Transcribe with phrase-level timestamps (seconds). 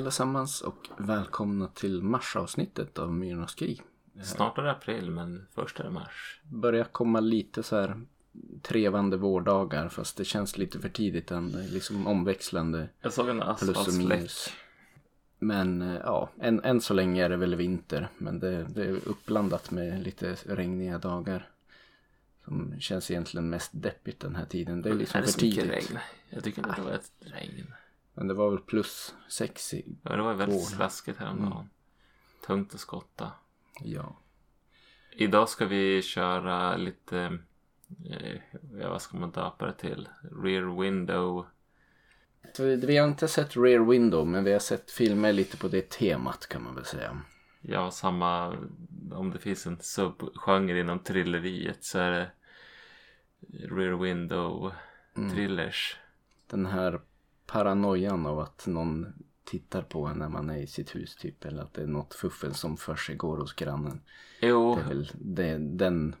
[0.00, 3.82] Allesammans och välkomna till marsavsnittet av Myrornas krig.
[4.22, 6.40] Snart är det april men först är det mars.
[6.44, 8.00] Börjar komma lite så här
[8.62, 11.48] trevande vårdagar fast det känns lite för tidigt än.
[11.50, 14.30] Liksom omväxlande Jag såg en asfaltsfläck.
[15.38, 18.08] Men eh, ja, än, än så länge är det väl vinter.
[18.18, 21.50] Men det, det är uppblandat med lite regniga dagar.
[22.44, 24.82] Som känns egentligen mest deppigt den här tiden.
[24.82, 25.70] Det är liksom är det för så tidigt.
[25.70, 25.98] regn?
[26.30, 27.74] Jag tycker inte det var ett regn.
[28.14, 31.52] Men det var väl plus sex i, Ja, det var väldigt slaskigt häromdagen.
[31.52, 31.68] Mm.
[32.46, 33.32] Tungt att skotta.
[33.80, 34.16] ja.
[35.12, 37.38] Idag ska vi köra lite,
[38.10, 38.36] eh,
[38.80, 40.08] ja, vad ska man döpa det till?
[40.42, 41.46] Rear window.
[42.58, 46.46] Vi, har inte sett Rear Window men vi har sett filmer lite på det temat
[46.46, 47.20] kan man väl säga.
[47.60, 48.56] Ja, samma,
[49.12, 52.30] om det finns en subgenre inom thrilleriet så är det
[53.68, 54.72] rear window
[55.16, 55.30] Mm.
[55.30, 55.96] thrillers.
[56.46, 57.00] Den här
[57.52, 59.06] paranoian av att någon
[59.44, 61.44] tittar på en när man är i sitt hus typ.
[61.44, 64.00] Eller att det är något fuffel som för går hos grannen.
[64.40, 66.14] Jo, Det är väl det, den,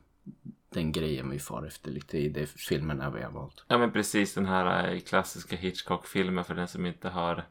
[0.68, 3.64] den grejen vi far efter lite i de filmerna vi har valt.
[3.68, 7.44] Ja men precis den här eh, klassiska Hitchcock-filmen för den som inte har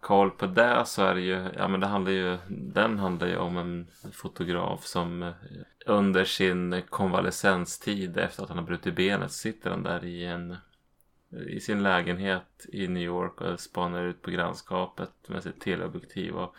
[0.00, 3.36] koll på det så är det ju, ja men det handlar ju, den handlar ju
[3.36, 5.32] om en fotograf som eh,
[5.86, 10.56] under sin konvalescenstid efter att han har brutit benet sitter han där i en
[11.32, 16.56] i sin lägenhet i New York och spanar ut på grannskapet med sitt teleobjektiv och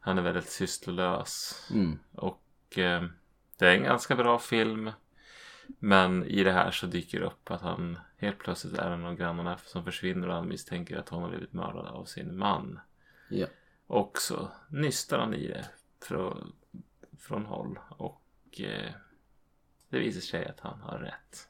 [0.00, 1.62] han är väldigt sysslolös.
[1.74, 1.98] Mm.
[2.12, 3.04] Och eh,
[3.58, 4.90] det är en ganska bra film.
[5.78, 9.16] Men i det här så dyker det upp att han helt plötsligt är en av
[9.16, 12.80] grannarna som försvinner och han misstänker att hon har blivit mördad av sin man.
[13.30, 13.46] Ja.
[13.86, 15.68] Och så nystar han i det
[16.02, 16.52] från,
[17.18, 18.90] från håll och eh,
[19.88, 21.48] det visar sig att han har rätt.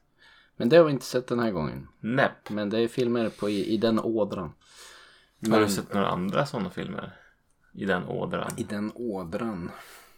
[0.57, 1.89] Men det har vi inte sett den här gången.
[2.01, 2.51] Näpp.
[2.51, 4.53] Men det är filmer på i, i den ådran.
[5.43, 7.13] Har Men- du sett några andra sådana filmer?
[7.73, 8.51] I den ådran?
[8.57, 9.71] I den ådran.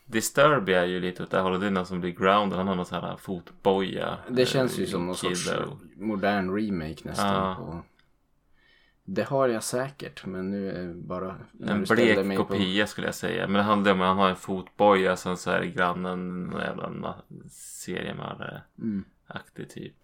[0.04, 1.60] Disturbia är ju lite åt det hållet.
[1.60, 2.58] Det är någon som blir grounded.
[2.58, 4.18] Han har någon sån här fotboja.
[4.28, 5.50] Det känns ju eh, som någon sorts
[5.96, 7.34] modern remake nästan.
[7.34, 7.54] Ja.
[7.58, 7.82] På...
[9.04, 11.36] Det har jag säkert men nu är bara...
[11.66, 13.46] En blek mig på- kopia skulle jag säga.
[13.46, 15.16] Men det handlar om att han har en fotboja.
[15.16, 17.14] Sen så är grannen någon jävla
[17.50, 18.62] seriemördare.
[18.78, 19.04] Mm.
[19.26, 19.96] Aktig typ.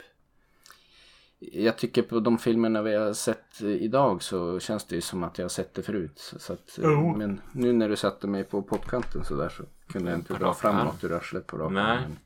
[1.53, 5.39] Jag tycker på de filmerna vi har sett idag så känns det ju som att
[5.39, 6.35] jag har sett det förut.
[6.39, 7.17] Så att, Jo.
[7.17, 9.63] Men nu när du satte mig på pottkanten så där så
[9.93, 11.75] kunde jag inte dra fram något ur arslet på rak arm.
[11.75, 11.99] Nej.
[12.01, 12.17] Men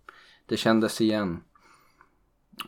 [0.46, 1.40] Det kändes igen.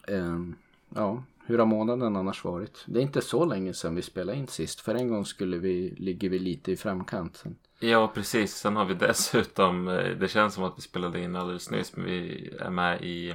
[0.09, 0.55] Ehm,
[0.95, 2.85] ja, hur har månaden annars varit?
[2.87, 4.81] Det är inte så länge sedan vi spelade in sist.
[4.81, 7.37] För en gång skulle vi, ligger vi lite i framkant.
[7.37, 7.57] Sen.
[7.81, 8.55] Ja precis.
[8.57, 9.89] Sen har vi dessutom.
[9.89, 11.97] eh, Det känns som att vi spelade in alldeles nyss.
[11.97, 13.35] Men vi är med i.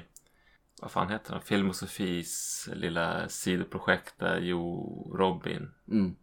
[0.81, 1.41] Vad fan heter den?
[1.41, 5.72] Film och Sofies lilla sidoprojekt där Jo Robin.
[5.91, 6.16] Mm.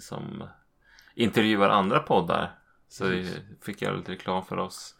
[0.00, 0.48] Som
[1.14, 2.58] intervjuar andra poddar.
[2.88, 4.94] Så vi fick göra lite reklam för oss.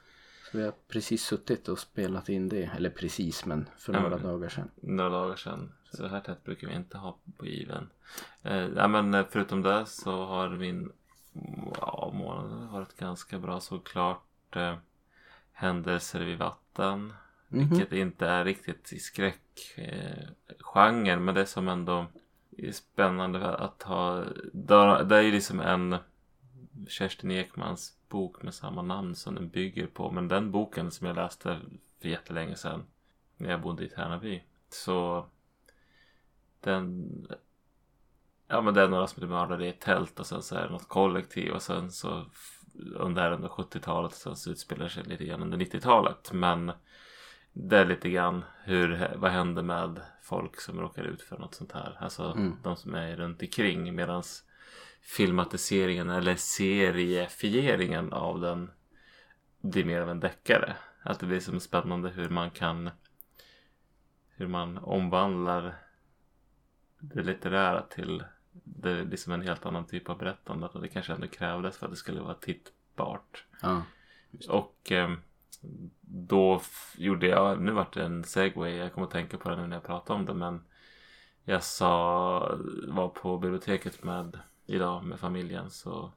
[0.50, 2.70] Så vi har precis suttit och spelat in det.
[2.76, 4.70] Eller precis men för Ja, några men- dagar sedan.
[4.80, 5.72] några dagar sedan.
[5.92, 7.90] Så här tätt brukar vi inte ha på given.
[8.42, 10.92] Eh, ja, men eh, förutom det så har min
[11.80, 14.56] ja, månad varit ganska bra såklart.
[14.56, 14.76] Eh,
[15.52, 17.12] händelser vid vatten.
[17.48, 17.68] Mhm.
[17.68, 20.38] Vilket inte är riktigt i skräckgenren.
[21.06, 22.06] Eh, men det är som ändå
[22.56, 24.24] är spännande att ha.
[24.52, 25.96] Det är ju liksom en
[26.88, 30.10] Kerstin Ekmans bok med samma namn som den bygger på.
[30.10, 31.60] Men den boken som jag läste
[32.00, 32.84] för jättelänge sedan.
[33.36, 34.42] När jag bodde i Tärnaby.
[34.68, 35.26] Så
[36.60, 37.10] den
[38.48, 40.62] Ja men det är några som blir mördade i ett tält och sen så är
[40.62, 42.24] det något kollektiv och sen så
[42.94, 46.32] under, under 70-talet och sen så utspelar det sig lite grann under 90-talet.
[46.32, 46.72] Men
[47.58, 51.72] det är lite grann hur, vad händer med folk som råkar ut för något sånt
[51.72, 51.96] här.
[52.00, 52.56] Alltså Mm.
[52.62, 54.44] de som är runt omkring medans
[55.00, 58.70] filmatiseringen eller seriefieringen av den
[59.60, 60.76] blir mer av en deckare.
[61.02, 62.90] Att det blir som spännande hur man kan
[64.28, 65.74] hur man omvandlar
[66.98, 68.24] det litterära till
[68.64, 70.66] det är liksom en helt annan typ av berättande.
[70.66, 73.44] Att det kanske ändå krävdes för att det skulle vara tittbart.
[73.62, 73.82] Ja.
[74.48, 75.12] Och eh,
[76.00, 76.60] då
[76.96, 79.76] gjorde jag, nu vart det en segway, jag kommer att tänka på det nu när
[79.76, 80.64] jag pratar om det men
[81.44, 82.58] jag sa,
[82.88, 86.12] var på biblioteket med idag med familjen så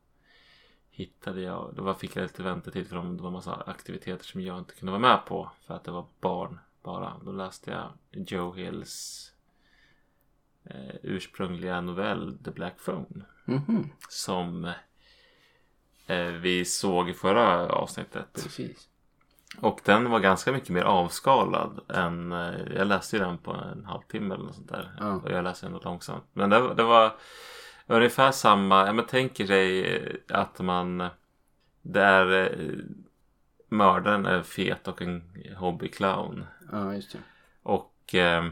[0.90, 4.60] hittade jag, då fick jag lite väntetid för de- det var massa aktiviteter som jag
[4.60, 7.14] inte kunde vara med på för att det var barn bara.
[7.26, 7.92] Då läste jag
[8.28, 9.26] Joe Hills
[10.64, 13.90] eh, ursprungliga novell The Black Phone Mhm.
[14.10, 14.66] som
[16.08, 18.34] eh, vi såg i förra avsnittet.
[18.44, 18.90] Precis.
[19.58, 23.86] Och den var ganska mycket mer avskalad än, eh, jag läste ju den på en
[23.86, 24.96] halvtimme eller något sånt där.
[25.00, 25.14] Ja.
[25.14, 26.24] Och jag läste ändå långsamt.
[26.34, 27.16] Men det, det var,
[27.88, 31.10] ungefär samma, ja men tänker dig att man
[31.82, 32.78] där eh,
[33.70, 35.24] mördaren är fet och en
[35.58, 36.46] hobbyclown.
[36.72, 37.20] Ja, just det.
[37.64, 38.46] Och eh,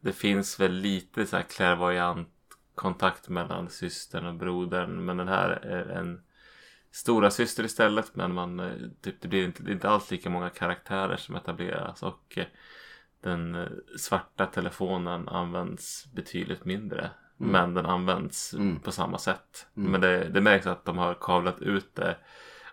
[0.00, 2.28] det finns väl lite så här klärvoajant
[2.74, 5.04] kontakt mellan systern och brodern.
[5.04, 6.22] Men den här är en
[6.92, 8.14] stora syster istället.
[8.16, 8.72] Men man, eh,
[9.02, 12.02] typ, det blir inte, det inte alls lika många karaktärer som etableras.
[12.02, 12.46] Och eh,
[13.20, 13.68] den eh,
[13.98, 17.10] svarta telefonen används betydligt mindre.
[17.40, 17.52] Mm.
[17.52, 18.80] Men den används Mm.
[18.80, 19.66] på samma sätt.
[19.76, 19.92] Mm.
[19.92, 22.16] Men det, det märks att de har kavlat ut det.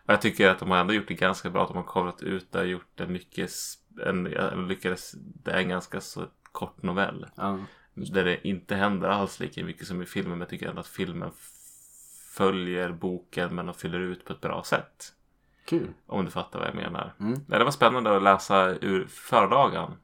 [0.06, 1.62] Och jag tycker att de har ändå gjort det ganska bra.
[1.62, 3.52] Att de har kavlat ut det och gjort det mycket.
[4.06, 4.24] En,
[4.68, 7.26] lyckades, det är en ganska så kort novell.
[7.94, 10.32] Där det inte händer alls lika mycket som i filmen.
[10.32, 11.32] Men jag tycker ändå att filmen
[12.40, 15.14] följer boken men de fyller ut på ett bra sätt.
[15.66, 15.88] kul.
[16.06, 17.14] Om du fattar vad jag menar.
[17.20, 17.40] Mm.
[17.48, 19.98] Ja, det var spännande att läsa ur förlagan.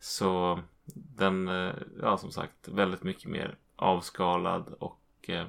[0.00, 0.60] Så
[0.94, 1.72] den, eh,
[2.02, 5.48] ja som sagt, väldigt mycket mer avskalad och eh,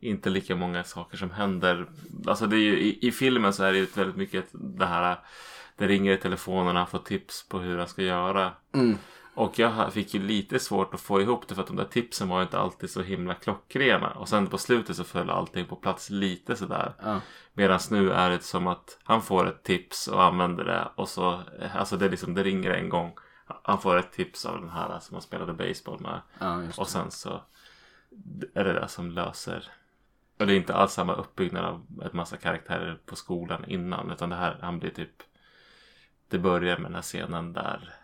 [0.00, 1.86] inte lika många saker som händer.
[2.26, 5.18] Alltså det är ju, i, i filmen så är det ju väldigt mycket det här
[5.76, 8.52] det ringer i telefonen och han får tips på hur han ska göra.
[8.72, 8.98] Mm.
[9.40, 12.28] Och jag fick ju lite svårt att få ihop det för att de där tipsen
[12.28, 14.10] var ju inte alltid så himla klockrena.
[14.10, 16.94] Och sen på slutet så föll allting på plats lite sådär.
[17.02, 17.20] Ja,
[17.52, 21.40] Medan nu är det som att han får ett tips och använder det och så,
[21.74, 23.12] alltså det är liksom, det ringer en gång.
[23.62, 26.20] Han får ett tips av den här som han spelade baseball med.
[26.38, 27.42] ja Och sen så
[28.54, 29.68] är det det som löser.
[30.38, 34.10] Och det är inte alls samma uppbyggnad av ett massa karaktärer på skolan innan.
[34.10, 35.22] Utan det här, han blir typ,
[36.28, 37.99] det börjar med den här scenen där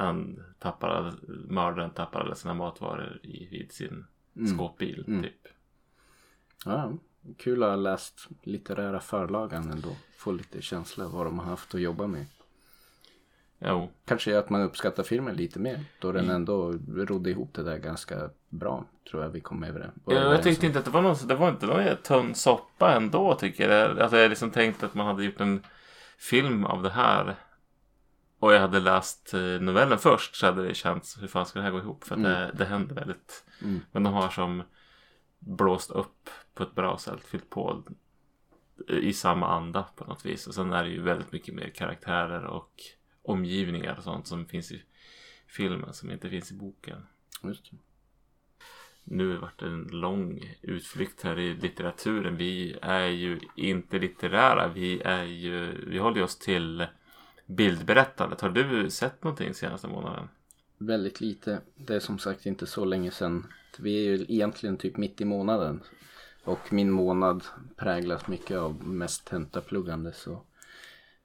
[0.00, 1.14] han tappar,
[1.48, 4.06] mördaren tappar alla sina matvaror i, vid sin
[4.36, 4.56] Mm.
[4.56, 5.22] skåpbil Mm.
[5.22, 5.48] typ.
[6.64, 6.92] Ja,
[7.38, 9.96] kul att ha läst litterära förlagan ändå.
[10.16, 12.26] Få lite känsla av vad de har haft att jobba med.
[13.58, 15.84] Jo, Kanske att man uppskattar filmen lite mer.
[16.00, 16.36] Då den Mm.
[16.36, 18.84] ändå rodde ihop det där ganska bra.
[19.10, 21.48] Tror jag vi kom över Ja, jag tyckte inte att det var någon, det var
[21.48, 23.82] inte någon tunn soppa ändå tycker jag.
[23.90, 25.62] Alltså, jag hade liksom tänkt att man hade gjort en
[26.18, 27.34] film av det här.
[28.40, 31.64] Och jag hade läst eh, novellen först så hade det känts hur fan ska det
[31.64, 32.04] här gå ihop?
[32.04, 32.30] För Mm.
[32.30, 33.44] det, det händer väldigt.
[33.62, 33.80] Mm.
[33.92, 34.62] Men de har som
[35.38, 37.82] blåst upp på ett bra sätt, fyllt på
[38.88, 40.46] i samma anda på något vis.
[40.46, 42.82] Och sen är det ju väldigt mycket mer karaktärer och
[43.22, 44.82] omgivningar och sånt som finns i
[45.46, 47.06] filmen som inte finns i boken.
[47.42, 47.76] Just det.
[49.04, 52.36] Nu vart det en lång utflykt här i litteraturen.
[52.36, 54.68] Vi är ju inte litterära.
[54.68, 56.86] Vi är ju, vi håller oss till
[57.50, 58.40] bildberättandet.
[58.40, 60.28] Har du sett någonting senaste månaden?
[60.78, 61.60] Väldigt lite.
[61.76, 63.46] Det är som sagt inte så länge sedan.
[63.78, 65.80] Vi är ju egentligen typ mitt i månaden.
[66.44, 67.44] Och min månad
[67.76, 70.42] präglas mycket av mest tentapluggande så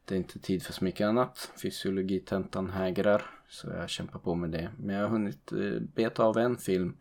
[0.05, 1.51] det är inte tid för så mycket annat.
[1.61, 4.71] Fysiologitentan hägrar så jag kämpar på med det.
[4.77, 6.97] Men jag har hunnit eh, beta av en film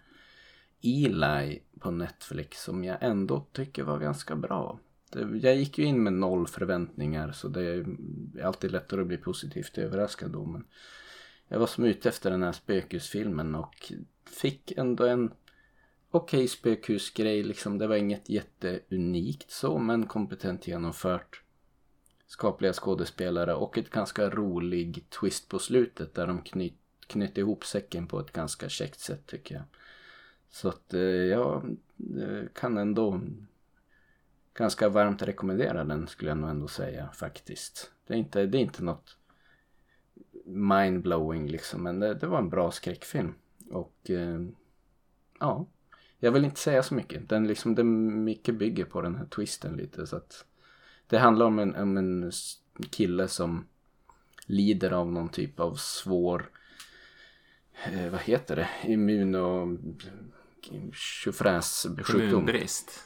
[0.82, 4.79] Eli på Netflix som jag ändå tycker var ganska bra.
[5.16, 7.87] Eh, jag gick ju in med noll förväntningar så det är
[8.43, 10.46] alltid lättare att bli positivt överraskad då.
[10.46, 10.64] Men
[11.49, 13.93] jag var som ute efter den här spökhusfilmen och
[14.24, 15.31] fick ändå en
[16.10, 17.79] okej spökhusgrej liksom.
[17.79, 21.43] Det var inget jätteunikt så men kompetent genomfört.
[22.27, 28.06] Skapliga skådespelare och ett ganska rolig twist på slutet där de knyt, knöt ihop säcken
[28.06, 29.65] på ett ganska käckt sätt tycker jag.
[30.50, 31.77] Så att eh, jag
[32.20, 33.20] eh, kan ändå
[34.55, 37.91] ganska varmt rekommendera den skulle jag nog ändå säga faktiskt.
[38.06, 39.17] Det är inte, det är inte något
[40.44, 43.34] mindblowing liksom men det, det var en bra skräckfilm.
[43.70, 44.41] Och eh,
[45.41, 45.67] ja,
[46.19, 47.29] jag vill inte säga så mycket.
[47.29, 50.44] Den liksom, det mycket bygger på den här twisten lite så att
[51.06, 52.32] det handlar om en, om en
[52.91, 53.67] kille som
[54.46, 56.51] lider av någon typ av svår
[57.84, 58.69] eh, vad heter det?
[58.93, 59.79] Immun och
[60.93, 62.20] tjofräs-sjukdom.
[62.20, 63.05] Immunbrist.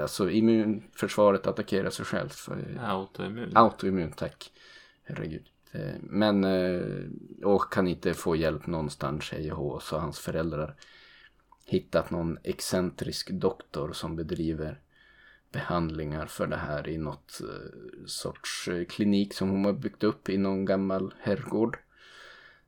[0.00, 2.34] Alltså immunförsvaret attackerar sig självt.
[2.34, 3.52] För, Autoimmun.
[3.54, 4.52] Autoimmun, tack.
[5.04, 5.46] Herregud.
[5.72, 6.82] Eh, Men, eh,
[7.44, 9.80] och kan inte få hjälp någonstans, och hå.
[9.80, 10.76] Så hans föräldrar
[11.64, 14.80] hittat någon excentrisk doktor som bedriver
[15.52, 20.38] behandlingar för det här i något eh, sorts klinik som hon har byggt upp i
[20.38, 21.78] någon gammal herrgård.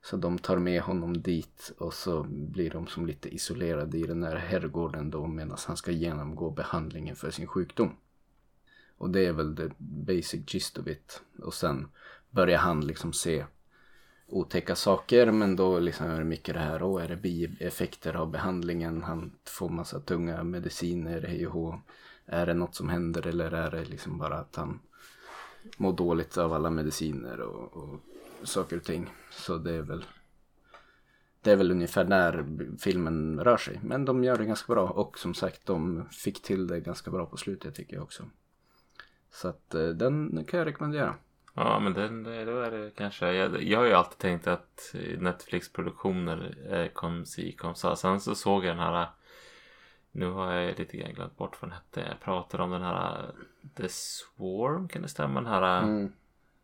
[0.02, 4.22] Så de tar med honom dit och så blir de som lite isolerade i den
[4.22, 7.96] här herrgården då medan han ska genomgå behandlingen för sin sjukdom.
[8.98, 11.22] Och det är väl the basic gist of it.
[11.42, 11.88] Och sen
[12.30, 13.44] börjar han liksom se
[14.28, 18.30] otäcka saker men då liksom är det mycket det här, åh är det bieffekter av
[18.30, 21.80] behandlingen, han får massa tunga mediciner, hej och hå.
[22.26, 24.80] Är det något som händer eller är det liksom bara att han
[25.76, 28.00] mår dåligt av alla mediciner och, och
[28.42, 29.10] saker och ting.
[29.30, 30.04] Så det är väl
[31.40, 32.46] det är väl ungefär där
[32.78, 33.80] filmen rör sig.
[33.82, 37.26] Men de gör det ganska bra och som sagt de fick till det ganska bra
[37.26, 38.24] på slutet tycker jag också.
[39.30, 41.14] Så att eh, den kan jag rekommendera.
[41.54, 43.32] Ja, men den, då är det kanske.
[43.32, 47.96] Jag, jag har ju alltid tänkt att Netflix-produktioner är kom si kom så.
[47.96, 49.08] Sen så såg jag den här.
[50.10, 52.08] Nu har jag lite grann glömt bort vad den hette.
[52.10, 53.30] Jag pratade om den här
[53.76, 55.40] The Swarm, kan det stämma?
[55.40, 56.12] Den här Mm.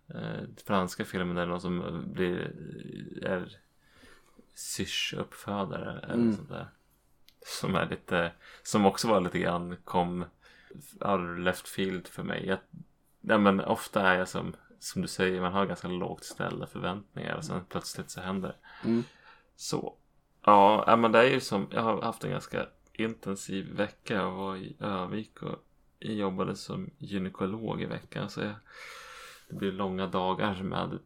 [0.09, 2.53] Eh, franska filmen där någon som blir
[3.23, 3.57] är
[4.55, 6.37] syrs-uppfödare eller Mm.
[6.37, 6.69] sånt där.
[7.47, 8.33] Som är lite,
[8.63, 10.25] som också var lite grann kom
[11.01, 12.47] out left field för mig.
[12.47, 12.59] Jag,
[13.21, 17.37] nej men ofta är jag som, som du säger, man har ganska lågt ställda förväntningar
[17.37, 18.89] och sen plötsligt så händer det.
[18.89, 19.03] Mm.
[19.57, 19.95] Så.
[20.45, 24.15] Ja, ja, men det är ju som, jag har haft en ganska intensiv vecka.
[24.15, 25.59] Jag var i Övik och
[25.99, 28.31] jobbade som gynekolog i veckan.
[28.31, 28.55] Så jag,
[29.55, 30.99] det blir långa dagar med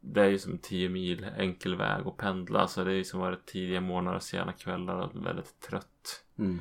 [0.00, 2.68] det är ju som 10 mil enkel väg och pendla.
[2.68, 6.24] Så det är ju som varit tidiga morgnar och sena kvällar och väldigt trött.
[6.38, 6.58] Mm.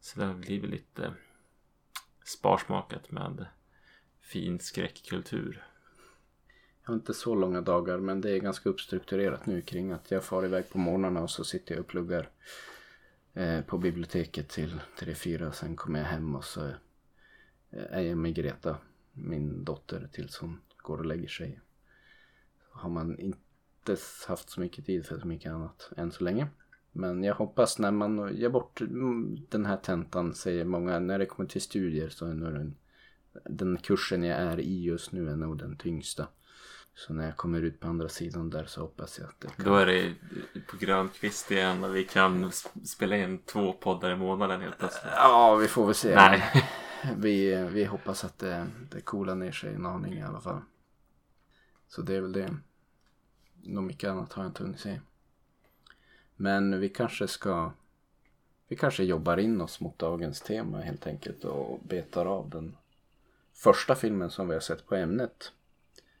[0.00, 1.12] Så det har blivit lite
[2.24, 3.46] sparsmakat med
[4.20, 5.64] fin skräckkultur.
[6.82, 10.24] Jag har inte så långa dagar men det är ganska uppstrukturerat nu kring att jag
[10.24, 12.30] far iväg på morgnarna och så sitter jag och pluggar
[13.34, 15.50] eh, på biblioteket till 3-4.
[15.50, 16.74] Sen kommer jag hem och så eh,
[17.70, 18.76] är jag med Greta,
[19.16, 21.60] min dotter, tills hon går och lägger sig.
[22.58, 23.96] Så har man inte
[24.28, 26.48] haft så mycket tid för så mycket annat än så länge.
[26.92, 28.80] Men jag hoppas när man ger bort
[29.48, 32.76] den här tentan säger många när det kommer till studier så är nog den,
[33.44, 36.26] den kursen jag är i just nu är nog den tyngsta.
[36.94, 39.64] Så när jag kommer ut på andra sidan där så hoppas jag att det kan...
[39.64, 40.14] Då är det
[40.70, 42.52] på grönkvist igen och vi kan
[42.84, 45.12] spela in två poddar i månaden helt plötsligt.
[45.16, 46.14] Ja, vi får väl se.
[46.14, 46.42] Nej.
[47.16, 50.60] Vi, vi hoppas att det, det coolar ner sig en aning i alla fall.
[51.88, 52.56] Så det är väl det.
[53.62, 55.00] Något mycket annat har jag inte hunnit se.
[56.36, 57.72] Men vi kanske ska...
[58.68, 62.76] Vi kanske jobbar in oss mot dagens tema helt enkelt och betar av den
[63.52, 65.52] första filmen som vi har sett på ämnet.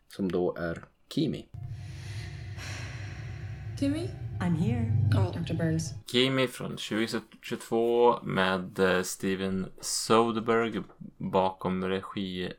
[0.08, 1.48] Som då är Kimi.
[3.80, 4.25] Kimi?
[4.40, 4.92] I'm here.
[5.14, 5.54] Oh, Dr.
[5.54, 5.94] Burns.
[6.06, 10.80] Kimi från 2022 med eh, Steven Soderbergh
[11.16, 12.52] bakom regi...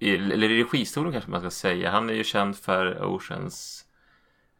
[0.00, 1.90] Eller registolen kanske man ska säga.
[1.90, 3.86] Han är ju känd för Oceans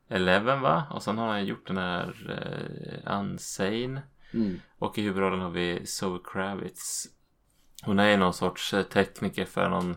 [0.08, 0.84] Eleven va?
[0.90, 4.02] Och sen har han gjort den här uh, Unsane.
[4.34, 4.60] Mm.
[4.78, 7.06] Och i huvudrollen har vi Zoe Kravitz.
[7.82, 9.96] Hon är någon sorts eh, tekniker för någon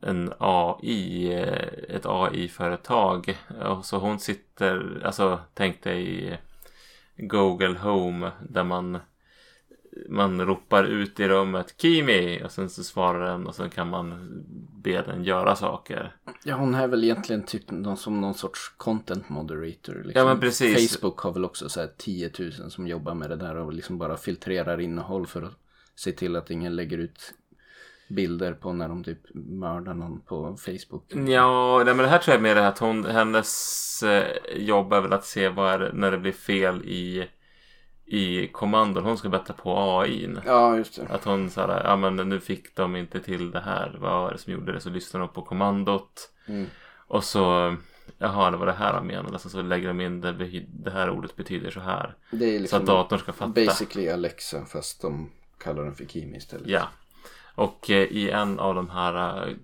[0.00, 3.38] en AI, eh, ett AI-företag.
[3.60, 6.40] Och så hon sitter, alltså tänk dig
[7.16, 8.98] Google Home där man
[10.08, 14.28] man ropar ut i rummet Kimi och sen så svarar den och sen kan man
[14.82, 16.16] be den göra saker.
[16.44, 19.94] Ja, hon är väl egentligen typ någon, som någon sorts content moderator.
[19.94, 20.12] Liksom.
[20.14, 20.92] Ja, men precis.
[20.92, 23.98] Facebook har väl också så här 10 000 som jobbar med det där och liksom
[23.98, 25.58] bara filtrerar innehåll för att
[25.94, 27.34] se till att ingen lägger ut
[28.14, 31.04] bilder på när de typ mördar någon på Facebook.
[31.28, 34.24] Ja, nej, men det här tror jag är mer det att hon, hennes eh,
[34.56, 37.28] jobb är väl att se vad är när det blir fel i,
[38.06, 39.04] i kommandon.
[39.04, 40.36] Hon ska bättra på AI.
[40.46, 41.06] Ja, just det.
[41.14, 43.96] Att hon så här, ja men nu fick de inte till det här.
[44.00, 44.80] Vad var det som gjorde det?
[44.80, 46.30] Så lyssnar de på kommandot.
[46.46, 46.66] Mm.
[47.06, 47.76] Och så,
[48.18, 49.38] jaha det var det här de menade.
[49.38, 50.32] Så, så lägger de in det,
[50.68, 52.14] det här ordet betyder så här.
[52.30, 53.50] Det är Så liksom att datorn ska fatta.
[53.52, 56.66] basically Alexa fast de kallar den för Kimi istället.
[56.68, 56.88] Ja.
[57.54, 59.54] Och eh, i en av de här eh,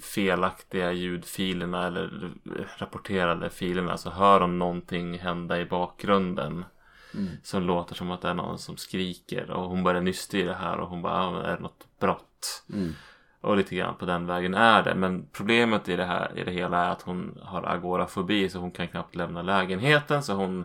[0.00, 6.64] felaktiga ljudfilerna eller eh, rapporterade filerna så hör de någonting hända i bakgrunden.
[7.14, 7.28] Mm.
[7.42, 10.54] Som låter som att det är någon som skriker och hon börjar nysta i det
[10.54, 12.64] här och hon bara, är det något brott?
[12.72, 12.92] Mm.
[13.40, 14.94] Och lite grann på den vägen är det.
[14.94, 18.70] Men problemet i det här i det hela är att hon har agorafobi så hon
[18.70, 20.64] kan knappt lämna lägenheten så hon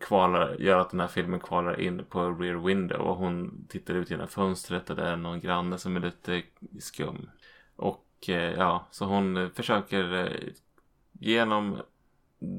[0.00, 4.10] kvalar, gör att den här filmen kvalar in på rear window och hon tittar ut
[4.10, 6.42] genom fönstret och det är någon granne som är lite
[6.78, 7.30] skum.
[7.76, 10.52] Och eh, ja, så hon försöker eh,
[11.12, 11.82] genom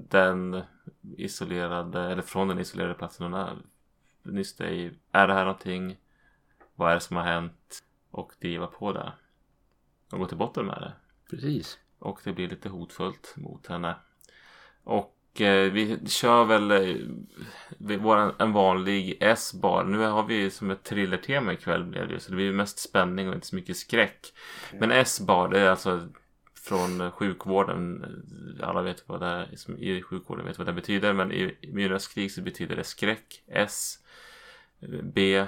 [0.10, 0.62] den
[1.18, 3.58] isolerade, eller från den isolerade platsen hon är,
[4.24, 5.98] nysta i, är det här någonting?
[6.76, 7.84] Vad är det som har hänt?
[8.12, 9.14] Och driva på det.
[10.12, 10.94] Och gå till botten med det.
[11.30, 11.80] Precis.
[12.00, 13.96] Och det blir lite hotfullt mot henne.
[14.84, 16.96] Och vi kör väl eh,
[17.78, 19.84] vi- vår, en vanlig S-bar.
[19.84, 22.20] Nu har vi som ett thrillertema ikväll blev det ju.
[22.20, 24.34] Så det blir mest spänning och inte så mycket skräck.
[24.80, 26.08] Men S-bar det är alltså
[26.56, 28.06] från eh, sjukvården.
[28.64, 31.14] Alla vet vad det är som i sjukvården vet vad det betyder.
[31.14, 33.44] Men i, i Myrornas krig så betyder det skräck.
[33.48, 33.98] S.
[35.04, 35.46] B.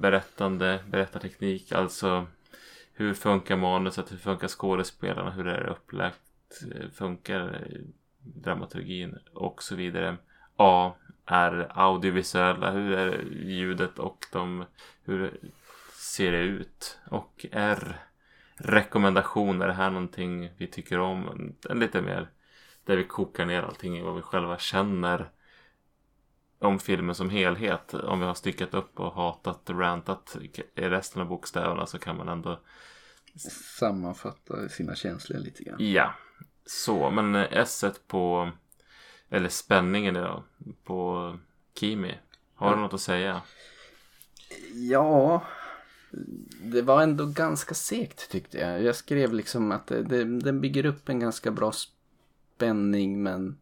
[0.00, 1.72] Berättande, berättarteknik.
[1.72, 2.26] Alltså
[2.92, 6.18] hur funkar manuset, hur funkar skådespelarna, hur är det upplagt,
[6.74, 7.68] eh, funkar
[8.34, 10.16] dramaturgin och så vidare.
[10.56, 10.92] A
[11.26, 14.64] är audiovisuella, hur är ljudet och de,
[15.04, 15.40] hur
[15.94, 16.98] ser det ut?
[17.10, 17.96] Och R
[18.58, 21.52] rekommendationer, är det här någonting vi tycker om?
[21.70, 22.28] Lite mer
[22.84, 25.30] där vi kokar ner allting i vad vi själva känner
[26.58, 27.94] om filmen som helhet.
[27.94, 30.36] Om vi har styckat upp och hatat rantat
[30.74, 32.60] i resten av bokstäverna så kan man ändå
[33.78, 35.76] sammanfatta sina känslor lite grann.
[35.92, 36.14] Ja,
[36.68, 38.50] så men S på
[39.28, 40.44] eller spänningen då
[40.84, 41.32] på
[41.74, 42.14] Kimi.
[42.54, 43.42] Har du något att säga?
[44.90, 45.42] Ja,
[46.62, 48.82] det var ändå ganska segt tyckte jag.
[48.82, 53.58] Jag skrev liksom att det, det, den bygger upp en ganska bra spänning men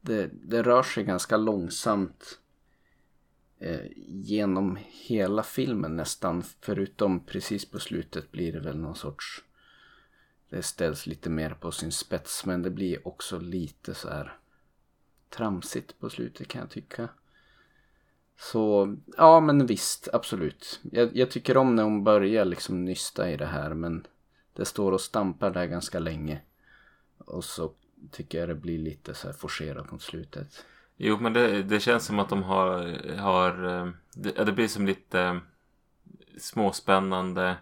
[0.00, 2.38] det, det rör sig ganska långsamt
[3.58, 6.42] eh, genom hela filmen nästan.
[6.60, 9.43] Förutom precis på slutet blir det väl någon sorts...
[10.48, 14.36] Det ställs lite mer på sin spets men det blir också lite så här
[15.30, 17.08] tramsigt på slutet kan jag tycka.
[18.36, 20.80] Så ja men visst, absolut.
[20.82, 24.06] Jag, jag, tycker om när hon börjar liksom nysta i det här men
[24.52, 26.40] det står och stampar där ganska länge.
[27.18, 27.72] Och så
[28.10, 30.64] tycker jag det blir lite så här forcerat mot slutet.
[30.96, 32.78] Jo men det, det känns som att de har,
[33.16, 35.36] har eh, det, det blir som lite eh,
[36.38, 37.56] småspännande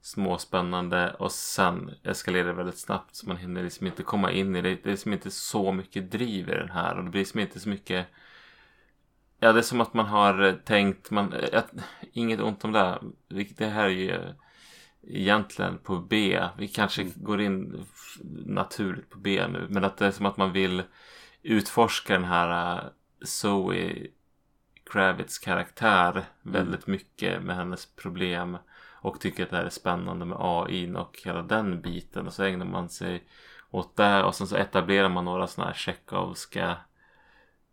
[0.00, 4.62] småspännande och sen eskalerar det väldigt snabbt så man hinner liksom inte komma in i
[4.62, 4.68] det.
[4.68, 7.60] Det är liksom inte så mycket driv i den här och det blir liksom inte
[7.60, 8.06] så mycket
[9.42, 11.70] Ja, det är som att man har tänkt, man, att,
[12.12, 12.98] inget ont om det.
[13.56, 14.34] Det här är ju
[15.02, 16.40] egentligen på B.
[16.58, 17.14] Vi kanske mm.
[17.16, 17.86] går in
[18.46, 19.66] naturligt på B nu.
[19.68, 20.82] Men att det är som att man vill
[21.42, 22.90] utforska den här uh,
[23.22, 24.06] Zoe
[24.90, 26.24] Kravitz karaktär mm.
[26.42, 28.58] väldigt mycket med hennes problem.
[29.02, 32.26] Och tycker att det här är spännande med AI och hela den biten.
[32.26, 33.24] Och så ägnar man sig
[33.70, 34.24] åt det.
[34.24, 36.76] Och sen så etablerar man några sådana här Tjechovska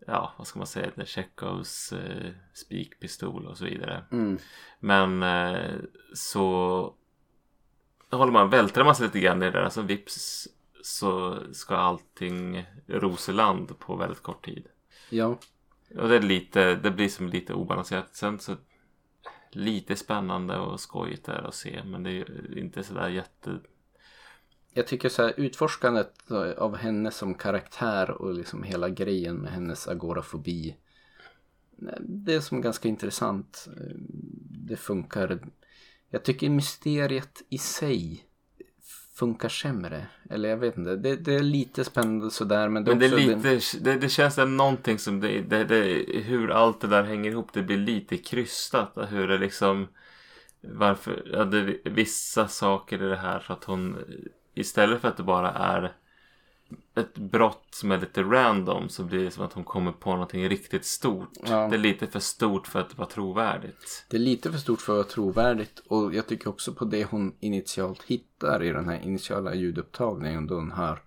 [0.08, 4.04] ja, vad ska man säga, Tjechovs eh, spikpistol och så vidare.
[4.12, 4.38] Mm.
[4.80, 5.76] Men eh,
[6.14, 6.94] så
[8.12, 10.48] håller man, vältrar man sig lite grann i det där, alltså vips
[10.82, 14.68] så ska allting roseland på väldigt kort tid.
[15.10, 15.38] Ja.
[15.98, 18.16] Och det är lite, det blir som lite obalanserat.
[18.16, 18.56] Sen så
[19.52, 23.60] lite spännande och skojigt där att se, men det är inte sådär jätte
[24.78, 29.88] jag tycker så här utforskandet av henne som karaktär och liksom hela grejen med hennes
[29.88, 30.76] agorafobi.
[32.00, 33.68] Det är som ganska intressant.
[34.68, 35.40] Det funkar.
[36.10, 38.27] Jag tycker mysteriet i sig
[39.20, 40.08] funkar sämre.
[40.30, 40.96] Eller jag vet inte.
[40.96, 42.70] Det, det är lite spännande sådär.
[42.70, 46.06] Men det, men det, är lite, det, det känns som någonting som det, det, det,
[46.22, 47.54] hur allt det där hänger ihop.
[47.54, 48.98] Det blir lite krystat.
[49.10, 49.88] Hur det liksom
[50.62, 51.46] varför, ja,
[51.92, 53.98] vissa saker i det här så att hon
[54.54, 55.94] istället för att det bara är
[56.96, 60.50] ett brott som är lite random så blir det som att hon kommer på någonting
[60.50, 61.30] riktigt stort.
[61.44, 61.68] Ja.
[61.68, 64.06] Det är lite för stort för att vara trovärdigt.
[64.10, 67.04] Det är lite för stort för att vara trovärdigt och jag tycker också på det
[67.04, 71.00] hon initialt hittar i den här initiala ljudupptagningen då hon hör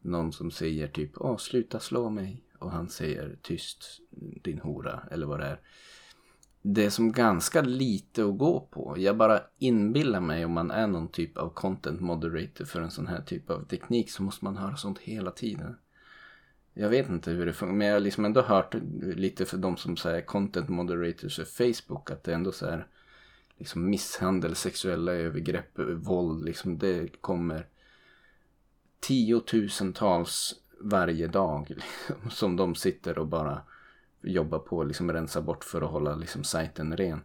[0.00, 4.00] någon som säger typ Åh, sluta slå mig och han säger tyst
[4.42, 5.60] din hora eller vad det är
[6.62, 8.94] det är som ganska lite att gå på.
[8.98, 13.06] Jag bara inbillar mig om man är någon typ av content moderator för en sån
[13.06, 15.76] här typ av teknik så måste man höra sånt hela tiden.
[16.74, 19.76] Jag vet inte hur det funkar men jag har liksom ändå hört lite för de
[19.76, 22.86] som säger content moderators för Facebook att det ändå så här
[23.58, 27.66] liksom misshandel, sexuella övergrepp, våld liksom det kommer
[29.00, 33.62] tiotusentals varje dag liksom, som de sitter och bara
[34.20, 37.20] jobba på att liksom rensa bort för att hålla liksom sajten ren.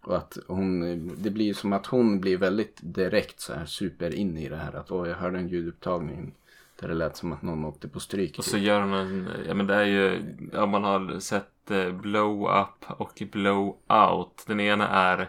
[0.00, 0.80] Och att hon,
[1.22, 4.72] det blir som att hon blir väldigt direkt så här super in i det här.
[4.72, 6.34] Att åh, jag hörde en ljudupptagning
[6.80, 8.38] där det lät som att någon åkte på stryk.
[8.38, 11.92] Och så gör hon en, ja men det är ju, ja man har sett eh,
[11.92, 14.44] blow up och blow out.
[14.46, 15.28] Den ena är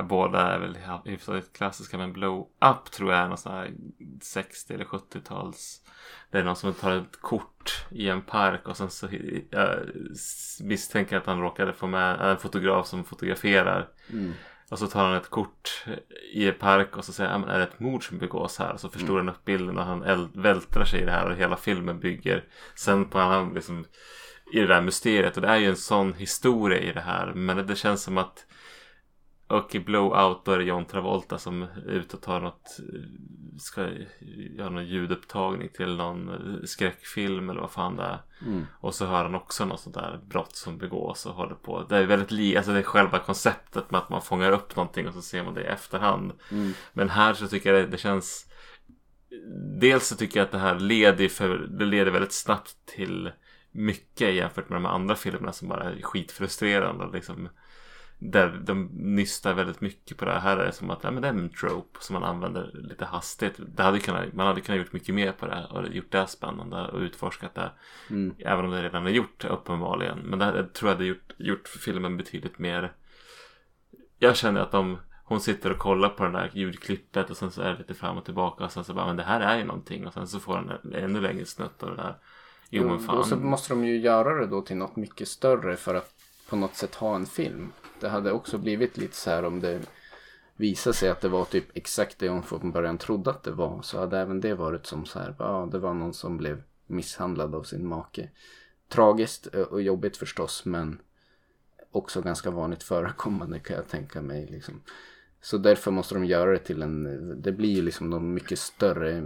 [0.00, 3.70] båda är väl hyfsat klassiska men Blow Up tror jag är någon sån här
[4.22, 5.80] 60 eller 70-tals.
[6.30, 9.08] Det är någon som tar ett kort i en park och sen så
[9.50, 9.78] jag
[10.60, 13.88] misstänker att han råkade få med en fotograf som fotograferar.
[14.10, 14.32] Mm.
[14.70, 15.84] Och så tar han ett kort
[16.32, 18.72] i en park och så säger han är det ett mord som begås här?
[18.72, 19.26] Och så förstorar mm.
[19.26, 23.04] han upp bilden och han vältrar sig i det här och hela filmen bygger sen
[23.04, 23.84] på han liksom
[24.52, 27.66] i det där mysteriet och det är ju en sån historia i det här men
[27.66, 28.46] det känns som att
[29.52, 32.80] och i Blowout då är det John Travolta som är ute och tar något
[33.58, 33.88] Ska
[34.58, 36.30] göra någon ljudupptagning till någon
[36.64, 38.18] skräckfilm eller vad fan det är.
[38.46, 38.66] Mm.
[38.80, 41.86] Och så hör han också något sånt där brott som begås och håller på.
[41.88, 45.08] Det är väldigt li alltså det är själva konceptet med att man fångar upp någonting
[45.08, 46.32] och så ser man det i efterhand.
[46.50, 46.72] Mm.
[46.92, 48.46] Men här så tycker jag det, det känns
[49.80, 53.30] dels så tycker jag att det här leder, för, det leder väldigt snabbt till
[53.70, 57.10] mycket jämfört med de andra filmerna som bara är skitfrustrerande.
[57.12, 57.48] Liksom,
[58.30, 60.40] där de nystar väldigt mycket på det här.
[60.40, 63.04] Här är det som att ja, men det är en trope som man använder lite
[63.04, 63.54] hastigt.
[63.76, 66.88] Det hade kunnat, man hade kunnat gjort mycket mer på det och gjort det spännande
[66.88, 67.70] och utforskat det.
[68.10, 68.34] Mm.
[68.38, 70.18] Även om det redan är gjort uppenbarligen.
[70.18, 72.92] Men det här, tror jag hade gjort, gjort filmen betydligt mer.
[74.18, 77.62] Jag känner att de hon sitter och kollar på det där ljudklippet och sen så
[77.62, 79.64] är det lite fram och tillbaka och sen så bara men det här är ju
[79.64, 82.16] någonting och sen så får den en ännu längre snutt av det där.
[82.70, 83.18] Jo men fan.
[83.18, 86.14] Och så måste de ju göra det då till något mycket större för att
[86.48, 87.72] på något sätt ha en film.
[88.02, 89.80] Det hade också blivit lite så här om det
[90.56, 93.82] visade sig att det var typ exakt det hon från början trodde att det var.
[93.82, 97.54] Så hade även det varit som så här, ja det var någon som blev misshandlad
[97.54, 98.28] av sin make.
[98.88, 100.98] Tragiskt och jobbigt förstås men
[101.90, 104.46] också ganska vanligt förekommande kan jag tänka mig.
[104.50, 104.80] Liksom.
[105.40, 109.22] Så därför måste de göra det till en, det blir ju liksom någon mycket större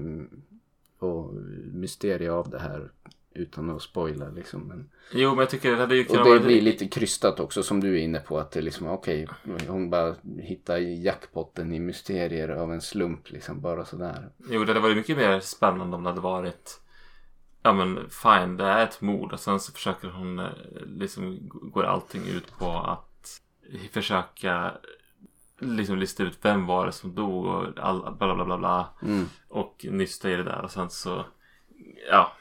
[0.98, 1.34] och
[1.72, 2.90] mysterie av det här
[3.36, 4.60] utan att spoila liksom.
[4.60, 4.90] Men...
[5.12, 7.80] Jo men jag tycker det hade ju kunnat Och det blir lite krystat också som
[7.80, 12.48] du är inne på att det liksom okej okay, hon bara hittar jackpotten i mysterier
[12.48, 14.30] av en slump liksom bara sådär.
[14.50, 16.80] Jo det hade varit mycket mer spännande om det hade varit
[17.62, 20.50] Ja men fine det är ett mord och sen så försöker hon eh,
[20.86, 23.40] liksom går allting ut på att
[23.90, 24.72] försöka
[25.58, 28.88] liksom lista ut vem var det som dog och all, bla bla bla bla.
[29.02, 29.26] Mm.
[29.48, 31.24] Och nysta i det där och sen så
[32.10, 32.32] ja.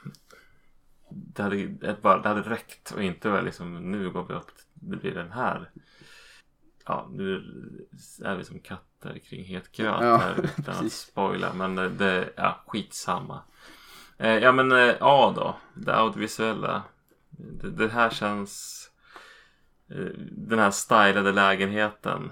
[1.16, 4.52] Det hade, det hade räckt och inte väl liksom nu går vi upp.
[4.74, 5.70] Det blir den här.
[6.86, 7.36] Ja nu
[8.24, 11.54] är vi som katter kring het gröt ja, här utan att spoila.
[11.54, 13.42] Men det, ja skitsamma.
[14.18, 15.56] Eh, ja men eh, A då.
[15.74, 16.84] Det audiovisuella.
[17.30, 18.82] Det, det här känns.
[19.90, 22.32] Eh, den här stylade lägenheten.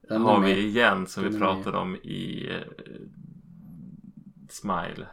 [0.00, 2.62] Den har vi igen som vi pratade om i uh,
[4.48, 5.06] Smile.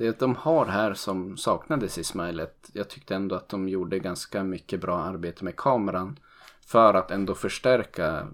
[0.00, 4.44] Det de har här som saknades i Smilet, Jag tyckte ändå att de gjorde ganska
[4.44, 6.18] mycket bra arbete med kameran.
[6.66, 8.28] För att ändå förstärka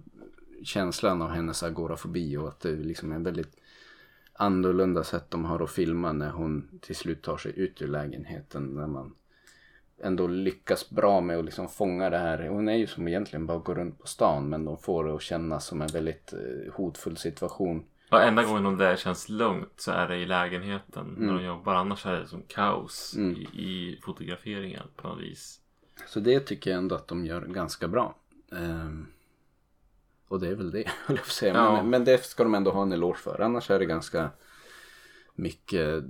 [0.65, 3.57] känslan av hennes agorafobi och att det liksom är väldigt
[4.33, 8.65] annorlunda sätt de har att filma när hon till slut tar sig ut ur lägenheten.
[8.67, 9.15] När man
[10.03, 12.49] ändå lyckas bra med att liksom fånga det här.
[12.49, 15.23] Hon är ju som egentligen bara går runt på stan men de får det att
[15.23, 17.85] kännas som en väldigt eh, hotfull situation.
[18.11, 21.27] Och enda gången där känns lugnt så är det i lägenheten mm.
[21.27, 21.75] när de jobbar.
[21.75, 23.37] Annars är det som kaos mm.
[23.37, 25.61] i, i, fotograferingen på något vis.
[26.07, 28.15] Så det tycker jag ändå att de gör ganska bra.
[28.51, 29.07] Um,
[30.29, 31.55] och det är väl det, jag säga.
[31.55, 31.73] Ja.
[31.73, 33.41] Men, men det ska de ändå ha en eloge för.
[33.41, 34.31] Annars är det ganska
[35.35, 36.05] mycket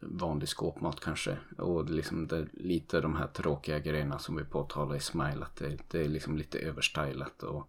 [0.00, 1.36] vanlig skåpmat kanske.
[1.58, 5.42] Och liksom det, lite de här tråkiga grejerna som vi påtalar i Smile.
[5.44, 7.68] Att det, det är liksom lite överstylat och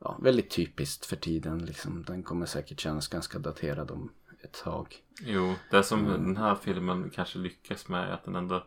[0.00, 1.58] ja, väldigt typiskt för tiden.
[1.58, 2.02] Liksom.
[2.02, 4.12] Den kommer säkert kännas ganska daterad om
[4.44, 4.96] ett tag.
[5.20, 6.24] Jo, det som mm.
[6.24, 8.66] den här filmen kanske lyckas med är att den ändå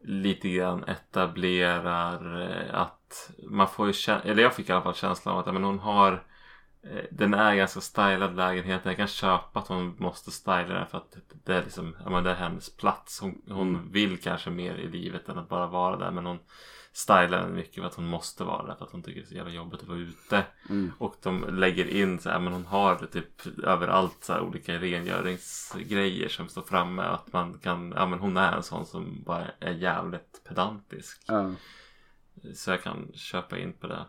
[0.00, 4.94] lite grann etablerar eh, att man får ju känsla, eller jag fick i alla fall
[4.94, 6.24] känslan av att men hon har
[6.82, 8.90] Eh, den är ganska stylad lägenheten.
[8.90, 12.24] Jag kan köpa att hon måste styla den för att det är, liksom, ja, men
[12.24, 13.20] det är hennes plats.
[13.20, 13.92] Hon, hon mm.
[13.92, 16.10] vill kanske mer i livet än att bara vara där.
[16.10, 16.38] Men hon
[16.92, 18.74] stylar den mycket för att hon måste vara där.
[18.74, 20.44] För att hon tycker det är så jävla jobbigt att vara ute.
[20.68, 20.92] Mm.
[20.98, 26.28] Och de lägger in så här, men hon har typ överallt så här, olika rengöringsgrejer
[26.28, 27.02] som står framme.
[27.02, 31.28] Att man kan, ja men hon är en sån som bara är jävligt pedantisk.
[31.28, 31.56] Mm.
[32.54, 34.04] Så jag kan köpa in på det.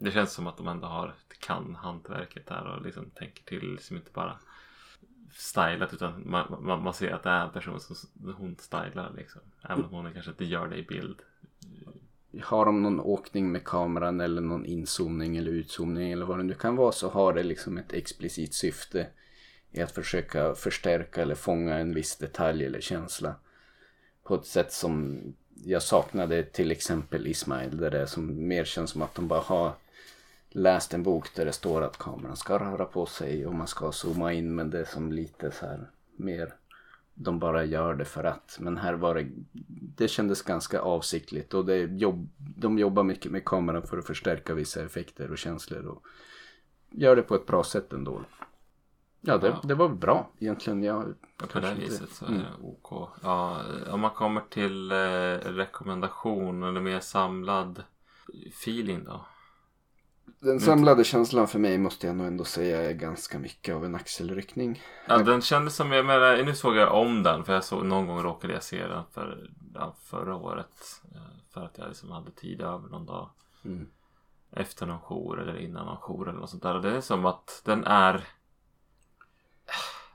[0.00, 3.72] Det känns som att de ändå har, kan hantverket där och liksom tänker till.
[3.72, 4.38] Liksom inte bara
[5.32, 7.96] stylat utan man, man, man, ser att det är en person som
[8.38, 9.40] hon stylar liksom.
[9.62, 11.22] Även om hon kanske inte gör det i bild.
[12.42, 16.54] Har de någon åkning med kameran eller någon inzoomning eller utzoomning eller vad det nu
[16.54, 19.06] kan vara så har det liksom ett explicit syfte
[19.70, 23.34] i att försöka förstärka eller fånga en viss detalj eller känsla.
[24.22, 25.20] På ett sätt som
[25.64, 29.72] jag saknade till exempel Ismail där det som mer känns som att de bara har
[30.50, 33.92] läst en bok där det står att kameran ska röra på sig och man ska
[33.92, 36.54] zooma in men det är som lite så här mer
[37.14, 38.56] de bara gör det för att.
[38.60, 39.26] Men här var det,
[39.96, 44.54] det kändes ganska avsiktligt och det jobb, de jobbar mycket med kameran för att förstärka
[44.54, 46.02] vissa effekter och känslor och
[46.90, 48.24] gör det på ett bra sätt ändå.
[49.20, 49.60] Ja, det, ja.
[49.62, 50.82] det var bra egentligen.
[50.82, 51.14] Jag,
[51.52, 52.64] på det viset så är det mm.
[52.64, 53.10] OK.
[53.22, 57.82] Ja, om man kommer till eh, rekommendation eller mer samlad
[58.48, 59.26] feeling då?
[60.40, 63.94] Den samlade känslan för mig måste jag nog ändå säga är ganska mycket av en
[63.94, 64.82] axelryckning.
[65.06, 68.06] Ja, den kändes som, jag menar, nu såg jag om den för jag såg, någon
[68.06, 71.02] gång råkade jag se den för, ja, förra året.
[71.14, 73.30] Eh, för att jag liksom hade tid över någon dag.
[73.64, 73.86] Mm.
[74.52, 76.74] Efter någon jour eller innan någon jour eller något sånt där.
[76.74, 78.24] Och det är som att den är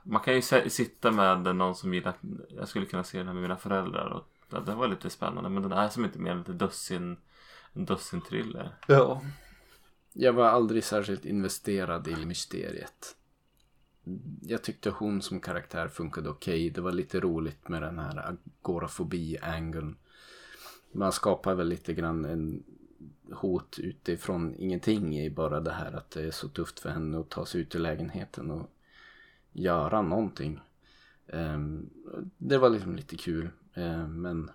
[0.02, 2.14] man kan ju sitta med någon som gillar,
[2.48, 5.50] jag skulle kunna se den här med mina föräldrar och ja, det var lite spännande
[5.50, 7.16] men den är som inte mer än lite dussin,
[7.72, 8.74] en dussin thriller.
[8.86, 9.22] Ja.
[10.12, 13.16] Jag var aldrig särskilt investerad i mysteriet.
[14.42, 16.70] Jag tyckte hon som karaktär funkade okej.
[16.70, 19.96] Det var lite roligt med den här agorafobi-angeln.
[20.92, 22.62] Man skapar väl lite grann en
[23.32, 27.28] hot utifrån ingenting i bara det här att det är så tufft för henne att
[27.28, 28.70] ta sig ut ur lägenheten och
[29.52, 30.60] göra någonting.
[31.26, 31.90] Ehm,
[32.38, 33.50] det var liksom lite kul.
[33.74, 34.50] Ehm, men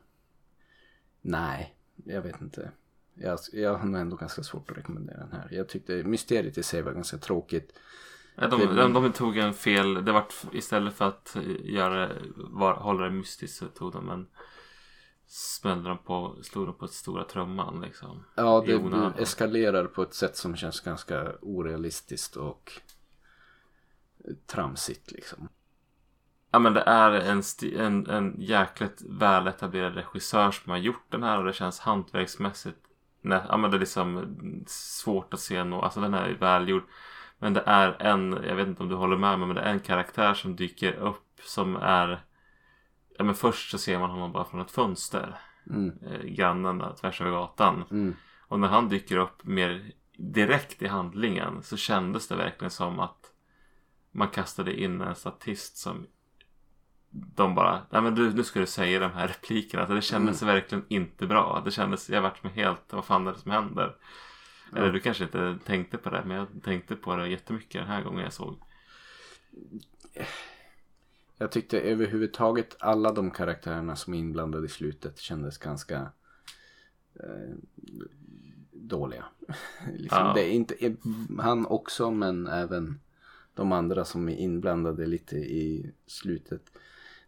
[1.22, 2.72] nej, jag vet inte.
[3.16, 5.48] Jag, jag har ändå ganska svårt att rekommendera den här.
[5.52, 7.74] Jag tyckte mysteriet i sig var ganska tråkigt.
[8.36, 13.12] De, de, de tog en fel, det var istället för att göra, var, hålla det
[13.12, 14.28] mystiskt så tog de en
[15.28, 18.24] smällde de på, slog de på ett stora trumman liksom.
[18.36, 22.82] Ja, det eskalerar på ett sätt som känns ganska orealistiskt och
[24.46, 25.50] tramsigt liksom.
[26.52, 27.44] Ja men det är en,
[27.80, 32.85] en, en jäkligt väletablerad regissör som har gjort den här och det känns hantverksmässigt
[33.26, 36.84] Nej, ja men det är liksom svårt att se något, alltså den här är välgjord.
[37.40, 39.72] Men det är en, jag vet inte om du håller med mig, men det är
[39.72, 42.24] en karaktär som dyker upp som är
[43.18, 45.38] Ja men först så ser man honom bara från ett fönster.
[45.70, 47.84] Mm, Eh, grannen där, tvärs över gatan.
[47.92, 48.16] mm,
[48.48, 53.32] Och när han dyker upp mer direkt i handlingen så kändes det verkligen som att
[54.12, 56.06] man kastade in en statist som
[57.36, 59.84] de bara, nej men du, nu ska du säga de här replikerna.
[59.84, 61.62] Alltså det kändes verkligen inte bra.
[61.66, 63.96] Det kändes, jag vart med helt, vad fan är det som händer?
[64.76, 68.04] Eller du kanske inte tänkte på det, men jag tänkte på det jättemycket den här
[68.04, 68.56] gången jag såg.
[71.38, 76.12] Jag tyckte överhuvudtaget alla de karaktärerna som är inblandade i slutet kändes ganska
[77.16, 77.56] eh,
[78.72, 79.26] dåliga.
[79.94, 80.34] liksom, Ja.
[80.34, 80.96] Det är inte
[81.40, 83.00] han också men även
[83.54, 86.75] de andra som är inblandade lite i slutet.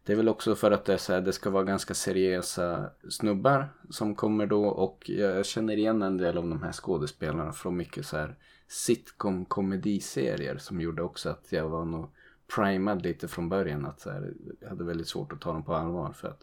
[0.07, 4.15] Det är väl också för att det, här, det ska vara ganska seriösa snubbar som
[4.15, 8.17] kommer då och jag känner igen en del av de här skådespelarna från mycket så
[8.17, 8.35] här
[8.67, 12.09] sitcom komediserier som gjorde också att jag var nog
[12.55, 15.75] primad lite från början att så här, jag hade väldigt svårt att ta dem på
[15.75, 16.41] allvar för att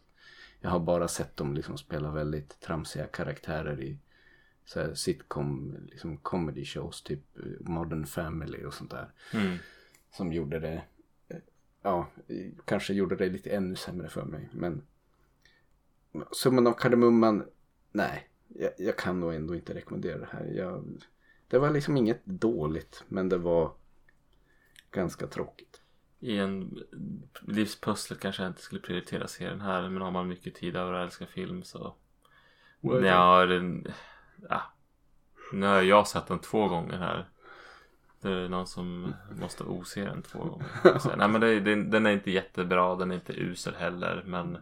[0.61, 3.99] jag har bara sett dem liksom spela väldigt tramsiga karaktärer i
[4.65, 7.25] så här sitcom, liksom comedy shows, typ
[7.61, 9.09] Modern Family och sånt där.
[9.33, 9.57] Mm.
[10.11, 10.83] Som gjorde det,
[11.85, 12.07] ja,
[12.65, 14.49] kanske gjorde det lite ännu sämre för mig.
[14.53, 14.83] Men
[16.33, 17.45] summan av kardemumman,
[17.93, 20.45] nej, jag, jag kan nog ändå inte rekommendera det här.
[20.45, 21.03] Jag,
[21.49, 23.73] det var liksom inget dåligt, men det var
[24.91, 25.81] ganska tråkigt.
[26.21, 26.79] I en
[27.41, 29.89] livspusslet kanske jag inte skulle prioritera serien här.
[29.89, 31.95] Men har man mycket tid över att älska film så...
[32.81, 33.87] Well, Ja, den...
[34.49, 34.63] Ja.
[35.53, 37.29] Nu har jag sett den två gånger här.
[38.25, 40.99] Det är någon som måste ose den två gånger.
[40.99, 42.97] Så, nej men det, den, den är inte jättebra.
[42.97, 44.23] Den är inte usel heller.
[44.27, 44.59] Men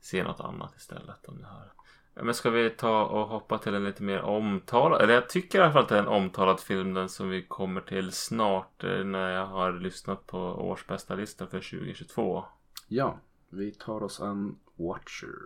[0.00, 1.72] se något annat istället om ni har.
[2.14, 5.58] Ja, Men ska vi ta och hoppa till en lite mer omtalad, eller jag tycker
[5.58, 8.84] i alla fall att det är en omtalad film den som vi kommer till snart
[8.84, 12.44] eh, när jag har lyssnat på årsbästa listan för 2022.
[12.88, 13.18] Ja,
[13.50, 15.38] vi tar oss an Watcher.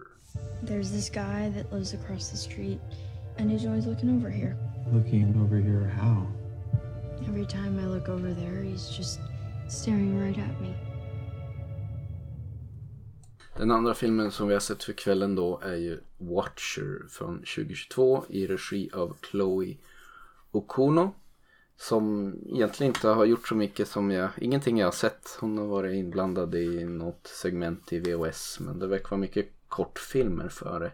[0.63, 2.81] There's this guy that lives across the street,
[3.39, 4.57] and he's always looking over here.
[4.93, 6.46] Looking over here, how?
[7.29, 9.21] Every time I look over there, he's just
[9.69, 10.75] staring right at me.
[13.57, 18.25] Den andra filmen som vi har sett för kvällen då är ju Watcher från 2022
[18.29, 19.77] i regi av Chloe
[20.51, 21.15] Okuno.
[21.77, 25.37] Som egentligen inte har gjort så mycket som jag, ingenting jag har sett.
[25.41, 30.49] Hon har varit inblandad i något segment i VOS men det verkar vara mycket kortfilmer
[30.49, 30.93] före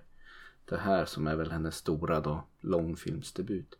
[0.64, 3.78] det här som är väl hennes stora då, långfilmsdebut.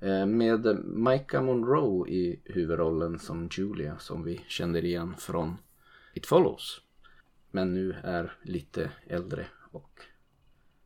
[0.00, 5.56] Eh, med Micah Monroe i huvudrollen som Julia som vi känner igen från
[6.14, 6.80] It Follows
[7.50, 10.00] men nu är lite äldre och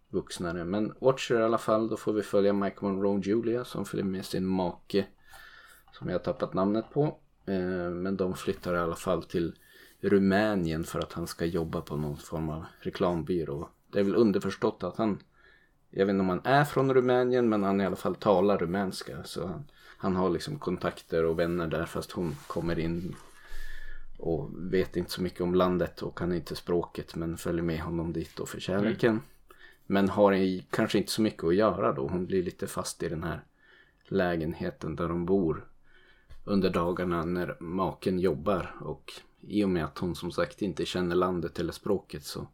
[0.09, 0.64] vuxnare.
[0.64, 4.07] Men Watcher i alla fall, då får vi följa Mike Monroe och Julia som följer
[4.07, 5.07] med sin make
[5.92, 7.05] som jag har tappat namnet på.
[7.46, 9.55] Eh, men de flyttar i alla fall till
[10.01, 13.68] Rumänien för att han ska jobba på någon form av reklambyrå.
[13.92, 15.18] Det är väl underförstått att han,
[15.94, 19.24] jag vet inte om han är från Rumänien men han i alla fall talar rumänska.
[19.24, 19.64] Så han,
[19.96, 23.14] han har liksom kontakter och vänner där fast hon kommer in
[24.18, 28.12] och vet inte så mycket om landet och kan inte språket men följer med honom
[28.12, 29.20] dit då för kärleken.
[29.87, 32.09] Men har i, kanske inte så mycket att göra då.
[32.09, 33.44] Hon blir lite fast i den här
[34.09, 35.68] lägenheten där de bor
[36.44, 41.16] under dagarna när maken jobbar och i och med att hon som sagt inte känner
[41.16, 42.46] landet eller språket så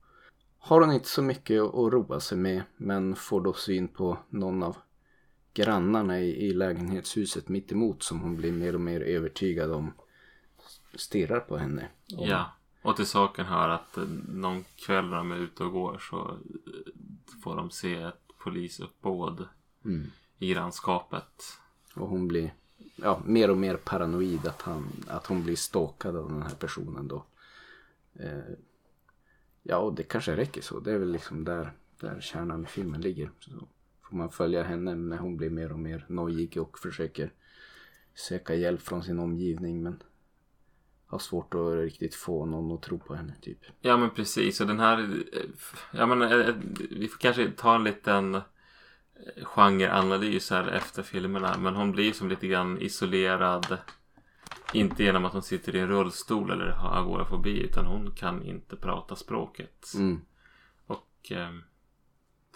[0.68, 4.62] har hon inte så mycket att roa sig med men får då syn på någon
[4.62, 4.76] av
[5.54, 9.92] grannarna i, i lägenhetshuset mitt emot som hon blir mer och mer övertygad om
[10.94, 11.88] stirrar på henne.
[12.18, 12.52] Och, Ja.
[12.82, 16.28] Och till saken hör att eh, någon kväll när de är ute och går så
[16.28, 16.92] eh,
[17.42, 19.48] får de se ett polisuppbåd
[19.84, 20.10] Mm.
[20.38, 21.42] i grannskapet.
[21.94, 22.54] och hon blir
[22.96, 27.08] ja, mer och mer paranoid att, han, att hon blir stalkad av den här personen
[27.08, 27.24] då.
[28.14, 28.54] Eh,
[29.62, 30.80] ja, och det kanske räcker så.
[30.80, 33.30] Det är väl liksom där, där kärnan i filmen ligger.
[33.38, 33.50] Så
[34.02, 37.32] får man följa henne när hon blir mer och mer nojig och försöker
[38.14, 40.02] söka hjälp från sin omgivning men
[41.06, 43.58] har svårt att riktigt få någon att tro på henne typ.
[43.80, 44.98] Ja men precis och den här
[45.32, 45.40] eh,
[45.92, 46.54] Ja men eh, eh,
[46.90, 48.40] vi får kanske ta en liten
[49.42, 53.78] genreanalys här efter filmerna men hon blir som lite grann isolerad
[54.72, 58.76] inte genom att hon sitter i en rullstol eller har agorafobi utan hon kan inte
[58.76, 59.92] prata språket.
[59.94, 60.20] Mm.
[60.86, 61.50] Och eh,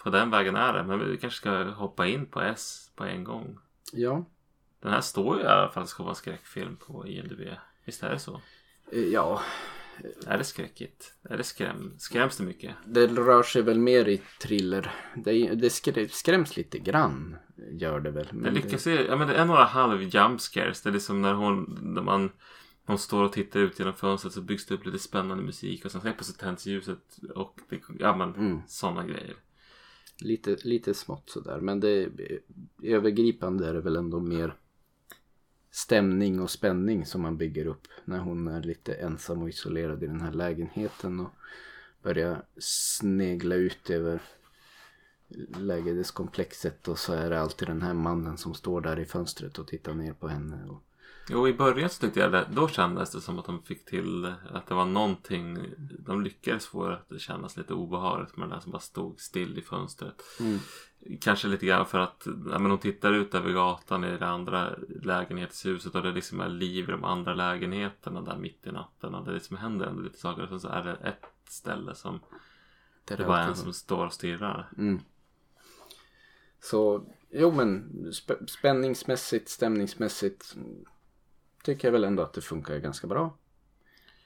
[0.03, 0.83] på den vägen är det.
[0.83, 3.59] Men vi kanske ska hoppa in på S på en gång.
[3.93, 4.25] Ja,
[4.79, 7.41] Den här står ju i alla fall ska vara skräckfilm på IMDB.
[7.85, 8.41] Visst är det så?
[8.91, 9.41] eh, ja,
[10.27, 11.13] Är det skräckigt?
[11.29, 11.93] Är det skräm?
[11.97, 12.75] Skräms det mycket?
[12.85, 14.91] det rör sig väl mer i thriller.
[15.15, 17.35] Det, det skrä- skräms lite grann,
[17.71, 18.25] gör det väl.
[18.31, 19.05] Det Men lyckas ju.
[19.05, 20.81] Ja men det är några halv jump scares.
[20.81, 22.31] Det är liksom när hon, när man
[22.85, 25.91] hon står och tittar ut genom fönstret så byggs det upp lite spännande musik och
[25.91, 28.61] sen helt plötsligt tänds ljuset och det, ja men Mm.
[28.67, 29.35] sådana grejer.
[30.21, 31.59] Lite, lite smått sådär.
[31.59, 32.09] Men det
[32.83, 34.55] övergripande är det väl ändå mer
[35.75, 40.07] stämning och spänning som man bygger upp när hon är lite ensam och isolerad i
[40.07, 41.29] den här lägenheten och
[42.03, 44.21] börjar snegla ut över
[45.57, 49.67] lägenhetskomplexet och så är det alltid den här mannen som står där i fönstret och
[49.67, 50.65] tittar ner på henne.
[50.69, 50.83] Och,
[51.29, 54.25] Jo, i början så tyckte jag det, då kändes det som att de fick till
[54.25, 55.57] att det var någonting,
[55.99, 59.57] de lyckades få det att kännas lite obehagligt med den där som bara stod still
[59.57, 60.21] i fönstret.
[60.39, 60.59] Mm.
[61.21, 64.75] Kanske lite grann för att ja, men hon tittar ut över gatan i det andra
[65.01, 69.25] lägenhetshuset och det liksom är liv i de andra lägenheterna där mitt i natten och
[69.25, 72.19] det liksom händer ändå lite saker och sen så är det ett ställe som
[73.05, 74.69] det det bara är en som står och stirrar.
[74.77, 74.99] Mm.
[76.59, 80.55] Så, jo men spä- spänningsmässigt, stämningsmässigt
[81.63, 83.37] tycker jag väl ändå att det funkar ganska bra.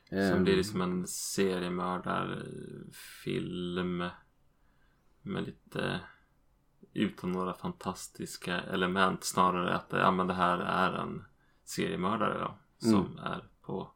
[0.10, 3.98] Som Ehm, blir liksom en seriemördarfilm
[5.22, 6.00] med lite
[6.98, 9.24] utan några fantastiska element.
[9.24, 11.26] Snarare att ja, men det här är en
[11.64, 12.54] seriemördare då,
[12.88, 13.92] som är på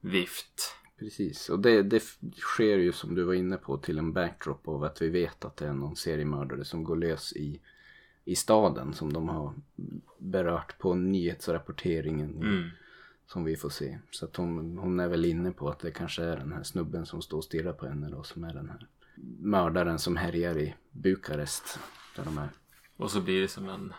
[0.00, 0.76] vift.
[0.98, 2.02] Precis, och det, det
[2.36, 5.56] sker ju som du var inne på till en backdrop av att vi vet att
[5.56, 7.60] det är någon seriemördare som går lös i,
[8.24, 9.54] i staden som de har
[10.18, 12.68] berört på nyhetsrapporteringen Mm.
[13.26, 13.98] som vi får se.
[14.10, 17.06] Så att hon, hon är väl inne på att det kanske är den här snubben
[17.06, 18.86] som står och stirrar på henne då som är den här
[19.40, 21.78] mördaren som härjar i Bukarest.
[22.16, 22.48] Där de är.
[22.96, 23.92] Och så blir det som en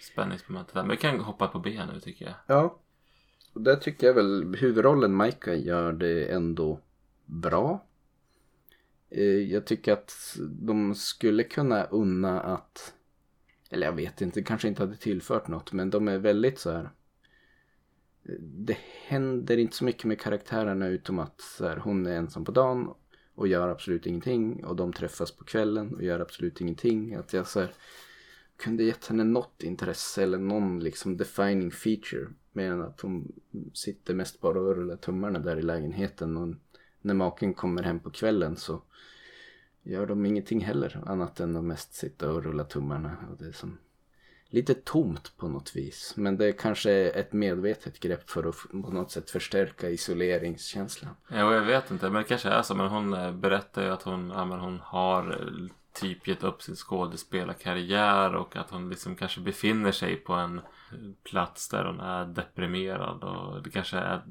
[0.00, 0.82] spänningsmoment där.
[0.82, 2.34] Men vi kan hoppa på B nu tycker jag.
[2.46, 2.80] Ja.
[3.52, 6.80] Och där tycker jag väl huvudrollen Maika gör det ändå
[7.24, 7.86] bra.
[9.10, 12.92] Eh, Jag tycker att de skulle kunna unna att
[13.70, 16.90] eller jag vet inte, kanske inte hade tillfört något men de är väldigt så här.
[18.24, 22.44] eh, Det händer inte så mycket med karaktärerna utom att så här, hon är ensam
[22.44, 22.88] på dagen
[23.36, 27.14] och gör absolut ingenting och de träffas på kvällen och gör absolut ingenting.
[27.14, 27.74] Att jag så här,
[28.56, 32.26] kunde gett henne något intresse eller någon liksom defining feature.
[32.52, 33.32] Mer än att hon
[33.72, 36.36] sitter mest bara och rullar tummarna där i lägenheten.
[36.36, 36.54] Och
[37.00, 38.82] när maken kommer hem på kvällen så
[39.82, 41.02] gör de ingenting heller.
[41.06, 43.16] Annat än att mest sitta och rulla tummarna.
[43.30, 43.78] Och det är som
[44.48, 46.12] lite tomt på något vis.
[46.16, 51.14] Men det är kanske är ett medvetet grepp för att på något sätt förstärka isoleringskänslan.
[51.28, 52.74] Ja, jag vet inte, men det kanske är så.
[52.74, 56.62] Men hon eh, berättar ju att hon, ja, men hon har eh, typ gett upp
[56.62, 60.64] sin skådespelarkarriär och att hon liksom kanske befinner sig på en eh,
[61.22, 64.22] plats där hon är deprimerad och det kanske är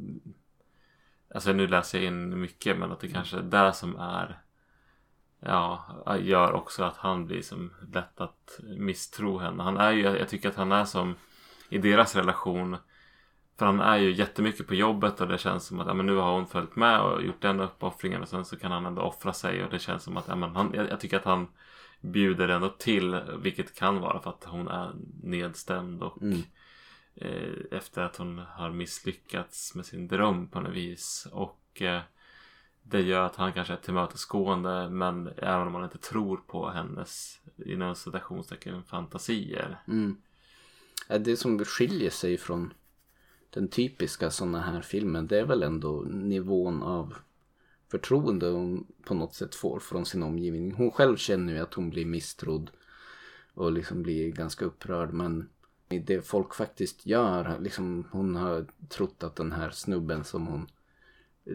[1.36, 4.39] Alltså nu läser jag in mycket men att det kanske är det som är
[5.46, 5.86] Ja,
[6.20, 9.64] gör också att han blir som lätt att misstro henne.
[9.64, 11.16] Han är ju, jag tycker att han är som
[11.70, 12.78] i deras relation
[13.58, 16.16] för han är ju jättemycket på jobbet och det känns som att ja, men nu
[16.16, 19.34] har hon följt med och gjort den uppoffringen och sen så kan han ändå offra
[19.34, 21.48] sig och det känns som att ja, men han, jag, jag tycker att han
[22.02, 24.91] bjuder ändå till vilket kan vara för att hon är
[25.24, 26.41] nedstämd och Mm.
[27.16, 32.02] eh, efter att hon har misslyckats med sin dröm på något vis och eh,
[32.88, 37.39] det gör att han kanske är tillmötesgående men även om man inte tror på hennes
[37.65, 39.77] inom citationstecken fantasier.
[39.88, 40.17] Mm.
[41.19, 42.73] Det som skiljer sig från
[43.49, 47.15] den typiska sådana här filmen det är väl ändå nivån av
[47.91, 50.71] förtroende hon på något sätt får från sin omgivning.
[50.71, 52.71] Hon själv känner ju att hon blir misstrodd
[53.53, 55.49] och liksom blir ganska upprörd men
[55.88, 57.59] det folk faktiskt gör.
[57.59, 60.67] Liksom, hon har trott att den här snubben som hon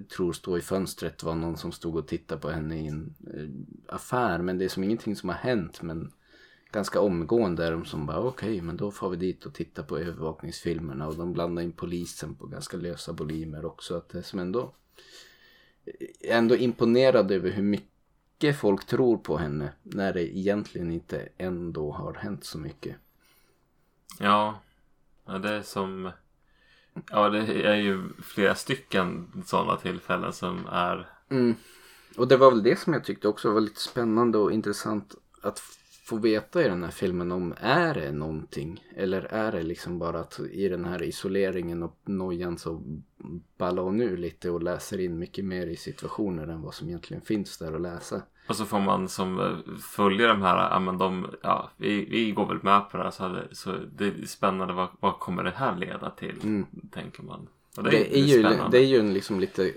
[0.08, 3.94] tror stå i fönstret var någon som stod och tittade på henne i en eh,
[3.94, 4.38] affär.
[4.38, 5.82] Men det är som ingenting som har hänt.
[5.82, 6.12] Men
[6.72, 9.82] ganska omgående är de som bara okej okay, men då får vi dit och tittar
[9.82, 11.06] på övervakningsfilmerna.
[11.06, 13.96] Och de blandar in polisen på ganska lösa volymer också.
[13.96, 14.74] Att det är som ändå
[15.84, 19.72] eh, ändå imponerad över hur mycket folk tror på henne.
[19.82, 22.96] När det egentligen inte ändå har hänt så mycket.
[24.18, 24.60] Ja,
[25.26, 26.10] ja det är som...
[27.10, 31.08] Ja, det är ju flera stycken sådana tillfällen som är...
[31.28, 31.54] Mm.
[32.16, 35.62] Och det var väl det som jag tyckte också var lite spännande och intressant att
[36.10, 40.20] få veta i den här filmen om är det någonting eller är det liksom bara
[40.20, 42.82] att i den här isoleringen och nojan så
[43.58, 47.22] ballar hon ur lite och läser in mycket mer i situationer än vad som egentligen
[47.22, 48.22] finns där att läsa.
[48.50, 52.30] Och så får man som eh, följer de här, ja men de, ja vi, vi
[52.30, 55.44] går väl med på det här så, hade, så det är spännande vad, vad kommer
[55.44, 56.40] det här leda till?
[56.42, 56.66] Mm.
[56.90, 57.48] Tänker man.
[57.74, 59.72] Det, det, är, är ju, det är ju en liksom lite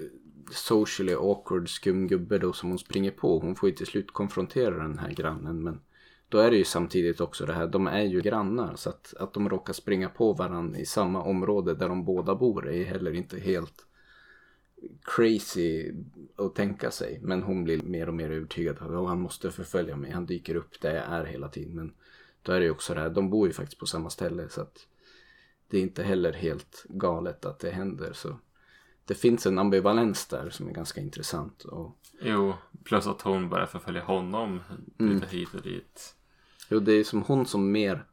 [0.51, 3.39] socially awkward skum gubbe då som hon springer på.
[3.39, 5.79] Hon får ju till slut konfrontera den här grannen men
[6.29, 9.33] då är det ju samtidigt också det här, de är ju grannar så att, att
[9.33, 13.39] de råkar springa på varandra i samma område där de båda bor är heller inte
[13.39, 13.87] helt
[15.03, 15.91] crazy
[16.35, 17.19] att tänka sig.
[17.21, 20.11] Men hon blir mer och mer övertygad att han måste förfölja mig.
[20.11, 21.75] Han dyker upp där jag är hela tiden.
[21.75, 21.93] Men
[22.41, 24.61] då är det ju också det här, de bor ju faktiskt på samma ställe så
[24.61, 24.87] att
[25.67, 28.13] det är inte heller helt galet att det händer.
[28.13, 28.37] Så
[29.05, 31.63] det finns en ambivalens där som är ganska intressant.
[31.63, 31.97] Och...
[32.21, 32.53] Jo,
[32.83, 34.59] plus att hon börjar förfölja honom
[34.97, 35.29] lite mm.
[35.29, 36.15] hit och dit.
[36.69, 38.05] Jo, det är som hon som mer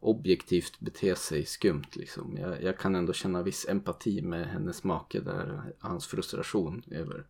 [0.00, 2.36] objektivt bete sig skumt liksom.
[2.40, 7.26] Jag, jag, kan ändå känna viss empati med hennes make där, hans frustration över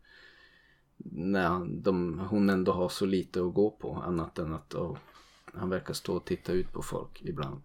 [0.97, 4.97] när de, hon ändå har så lite att gå på annat än att oh,
[5.53, 7.61] han verkar stå och titta ut på folk ibland.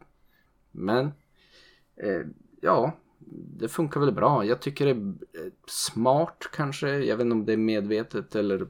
[0.71, 1.05] Men
[1.95, 2.21] eh,
[2.61, 2.97] ja,
[3.59, 4.45] det funkar väl bra.
[4.45, 6.89] Jag tycker det är smart kanske.
[6.89, 8.67] Jag vet inte om det är medvetet eller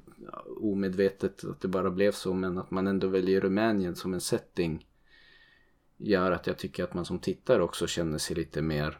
[0.61, 2.33] omedvetet att det bara blev så.
[2.33, 4.85] Men att man ändå väljer Rumänien som en setting
[6.03, 8.97] gör att jag tycker att man som tittare också känner sig lite mer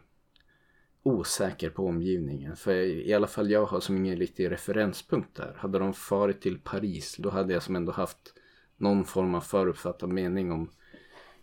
[1.02, 2.56] osäker på omgivningen.
[2.56, 5.54] För i alla fall jag har som ingen riktig referenspunkt där.
[5.58, 8.34] Hade de farit till Paris då hade jag som ändå haft
[8.76, 10.70] någon form av förutfattad mening om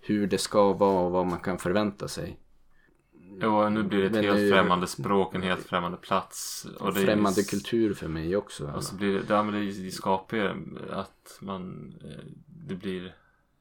[0.01, 2.39] hur det ska vara och vad man kan förvänta sig.
[3.41, 6.67] Jo, nu blir det ett men helt nu, främmande språk, en helt främmande plats.
[6.79, 8.71] Och det främmande är, kultur för mig också.
[8.75, 10.49] Och så blir det, det skapar ju
[10.89, 12.25] att man, eh,
[12.67, 13.15] det blir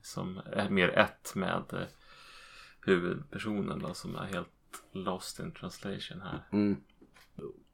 [0.08, 1.86] som är mer ett med eh,
[2.80, 4.48] huvudpersonen då, som är helt
[4.92, 6.48] lost in translation här.
[6.52, 6.76] Mm.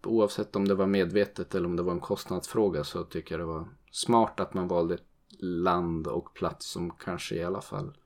[0.02, 3.52] Oavsett om det var medvetet eller om det var en kostnadsfråga så tycker jag det
[3.52, 5.06] var smart att man valde ett
[5.38, 7.96] land och plats som kanske i alla fall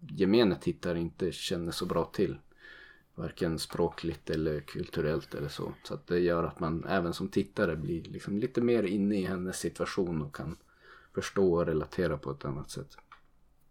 [0.00, 2.38] gemene tittare inte känner så bra till
[3.14, 5.72] varken språkligt eller kulturellt eller så.
[5.82, 9.24] Så att det gör att man även som tittare blir liksom lite mer inne i
[9.24, 10.56] hennes situation och kan
[11.14, 12.96] förstå och relatera på ett annat sätt.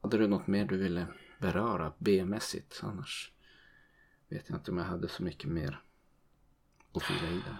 [0.01, 1.07] Hade du något mer du ville
[1.39, 2.79] beröra B-mässigt?
[2.83, 3.31] Annars
[4.29, 5.81] vet jag inte om jag hade så mycket mer
[6.93, 7.57] att fylla i det.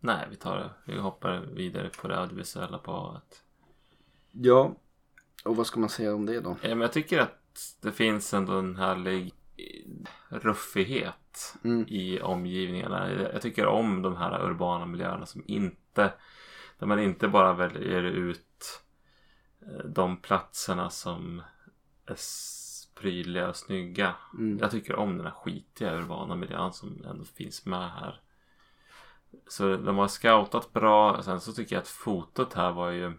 [0.00, 0.70] Nej, vi tar det.
[0.92, 3.42] Vi hoppar vidare på det audiovisuella på att...
[4.30, 4.76] Ja,
[5.44, 6.56] och vad ska man säga om det då?
[6.62, 9.34] Ja, men jag tycker att det finns ändå en härlig
[10.28, 11.84] ruffighet mm.
[11.88, 13.12] i omgivningarna.
[13.12, 16.12] Jag tycker om de här urbana miljöerna som inte
[16.78, 18.82] där man inte bara väljer ut
[19.84, 21.42] de platserna som
[22.06, 22.16] är
[23.00, 24.14] prydliga och snygga.
[24.34, 24.58] Mm.
[24.58, 28.20] Jag tycker om den här skitiga urbana miljön som ändå finns med här.
[29.48, 31.22] Så de har scoutat bra.
[31.22, 33.12] Sen så tycker jag att fotot här var ju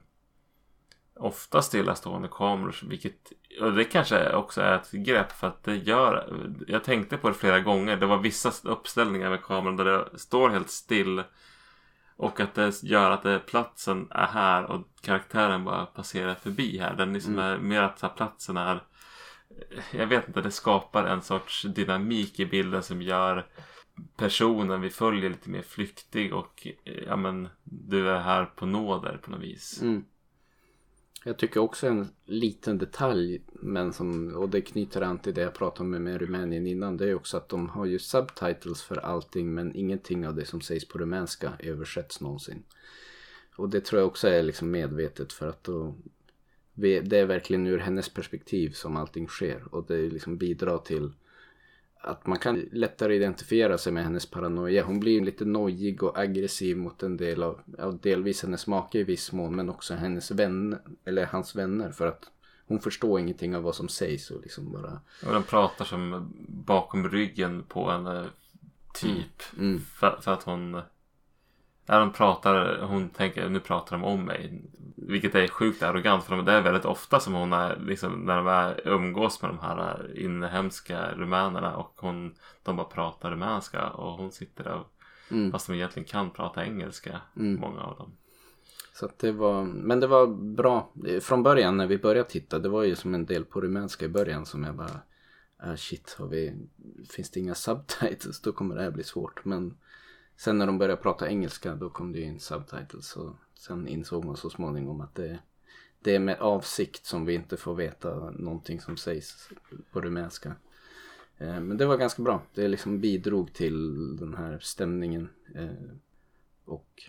[1.15, 2.75] ofta stillastående kameror.
[2.89, 3.31] Vilket,
[3.61, 6.39] och det kanske också är ett grepp för att det gör...
[6.67, 7.97] Jag tänkte på det flera gånger.
[7.97, 11.23] Det var vissa uppställningar med kameran där det står helt still.
[12.20, 16.95] Och att det gör att det, platsen är här och karaktären bara passerar förbi här.
[16.95, 17.45] Den liksom mm.
[17.45, 18.84] är mer att här, platsen är...
[19.91, 23.45] Jag vet inte, det skapar en sorts dynamik i bilden som gör
[24.17, 26.67] personen vi följer lite mer flyktig och
[27.07, 29.82] ja men du är här på nåder på något vis.
[29.82, 30.05] Mm.
[31.24, 35.53] Jag tycker också en liten detalj, men som, och det knyter an till det jag
[35.53, 39.53] pratade om med Rumänien innan, det är också att de har ju subtitles för allting
[39.53, 42.63] men ingenting av det som sägs på rumänska översätts någonsin.
[43.55, 45.95] Och det tror jag också är liksom medvetet för att då,
[46.74, 51.11] det är verkligen ur hennes perspektiv som allting sker och det liksom bidrar till
[52.01, 54.83] att man kan lättare identifiera sig med hennes paranoia.
[54.83, 59.03] Hon blir lite nojig och aggressiv mot en del av, av delvis hennes make i
[59.03, 62.29] viss mån men också hennes vänner, eller hans vänner för att
[62.67, 67.09] hon förstår ingenting av vad som sägs och liksom bara Och den pratar som bakom
[67.09, 68.25] ryggen på henne
[68.93, 69.43] typ.
[69.57, 70.81] mm, För, för att hon...
[71.89, 74.61] När de pratar, hon tänker nu pratar de om mig.
[74.95, 78.47] Vilket är sjukt arrogant för det är väldigt ofta som hon är liksom när de
[78.47, 84.31] är, umgås med de här inhemska rumänerna och hon, de bara pratar rumänska och hon
[84.31, 84.83] sitter där
[85.31, 85.51] mm.
[85.51, 87.59] fast de egentligen kan prata engelska, Mm.
[87.59, 88.11] många av dem.
[88.93, 90.93] Så det var, men det var bra.
[91.21, 94.09] Från början när vi började titta, det var ju som en del på rumänska i
[94.09, 94.99] början som jag bara,
[95.63, 96.67] ah shit, har vi,
[97.09, 99.45] finns det inga subtitles då kommer det här bli svårt.
[99.45, 99.77] Men
[100.39, 104.25] sen när de började prata engelska då kom det ju in subtitles och sen insåg
[104.25, 105.39] man så småningom att det,
[105.99, 109.49] det är med avsikt som vi inte får veta någonting som sägs
[109.91, 110.55] på rumänska.
[111.37, 112.41] Eh, men det var ganska bra.
[112.53, 115.29] Det liksom bidrog till den här stämningen.
[115.55, 115.95] Eh,
[116.65, 117.03] och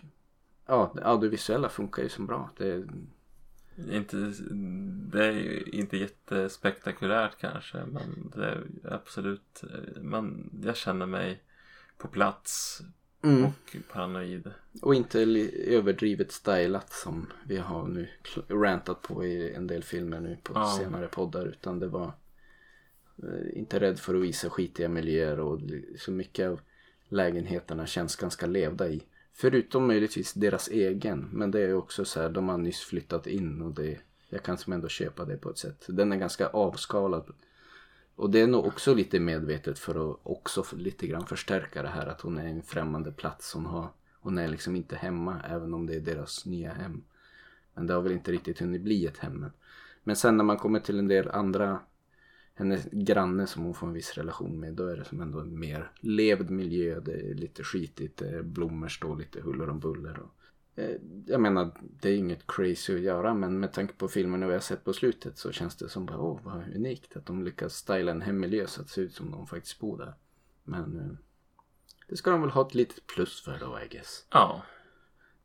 [0.65, 2.49] ja, det audiovisuella funkar ju som bra.
[2.57, 2.87] Det,
[3.91, 4.17] Inte,
[5.11, 11.43] det är ju inte jättespektakulärt kanske men det är absolut, eh, man, jag känner mig
[11.97, 12.83] på plats
[13.23, 13.45] mm.
[13.45, 14.51] och paranoid.
[14.81, 15.19] Och inte
[15.67, 18.07] överdrivet stylat som vi har nu
[18.47, 20.77] rantat på i en del filmer nu på Ja.
[20.79, 21.45] senare poddar.
[21.45, 22.13] Utan det var
[23.23, 25.59] eh, inte rädd för att visa skitiga miljöer och
[25.97, 26.59] så mycket av
[27.09, 29.01] lägenheterna känns ganska levda i.
[29.33, 31.29] Förutom möjligtvis deras egen.
[31.31, 33.97] Men det är också så här, de har nyss flyttat in och det,
[34.29, 35.85] jag kan som ändå köpa det på ett sätt.
[35.87, 37.33] Den är ganska avskalad.
[38.21, 42.07] Och det är nog också lite medvetet för att också lite grann förstärka det här
[42.07, 43.53] att hon är en främmande plats.
[43.53, 47.03] Hon, har, hon är liksom inte hemma även om det är deras nya hem.
[47.73, 49.51] Men det har väl inte riktigt hunnit bli ett hem än.
[50.03, 51.79] Men sen när man kommer till en del andra
[52.53, 55.59] hennes granne som hon får en viss relation med då är det som ändå en
[55.59, 56.99] mer levd miljö.
[56.99, 60.19] Det är lite skitigt, blommor står lite huller om buller.
[60.19, 60.35] Och,
[61.25, 64.59] jag menar det är inget crazy att göra men med tanke på filmerna vi har
[64.59, 68.11] sett på slutet så känns det som bara åh vad unikt att de lyckas styla
[68.11, 70.13] en hemmiljö så att det ser ut som de faktiskt bor där.
[70.63, 71.17] Men eh,
[72.07, 74.25] det ska de väl ha ett litet plus för då I guess.
[74.29, 74.63] Ja,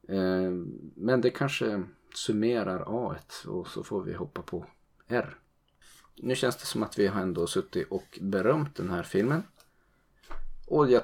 [0.08, 0.50] Eh,
[0.94, 1.82] men det kanske
[2.14, 3.16] summerar A
[3.46, 4.66] och så får vi hoppa på
[5.08, 5.38] R.
[6.16, 9.42] Nu känns det som att vi har ändå suttit och berömt den här filmen.
[10.66, 11.02] Och jag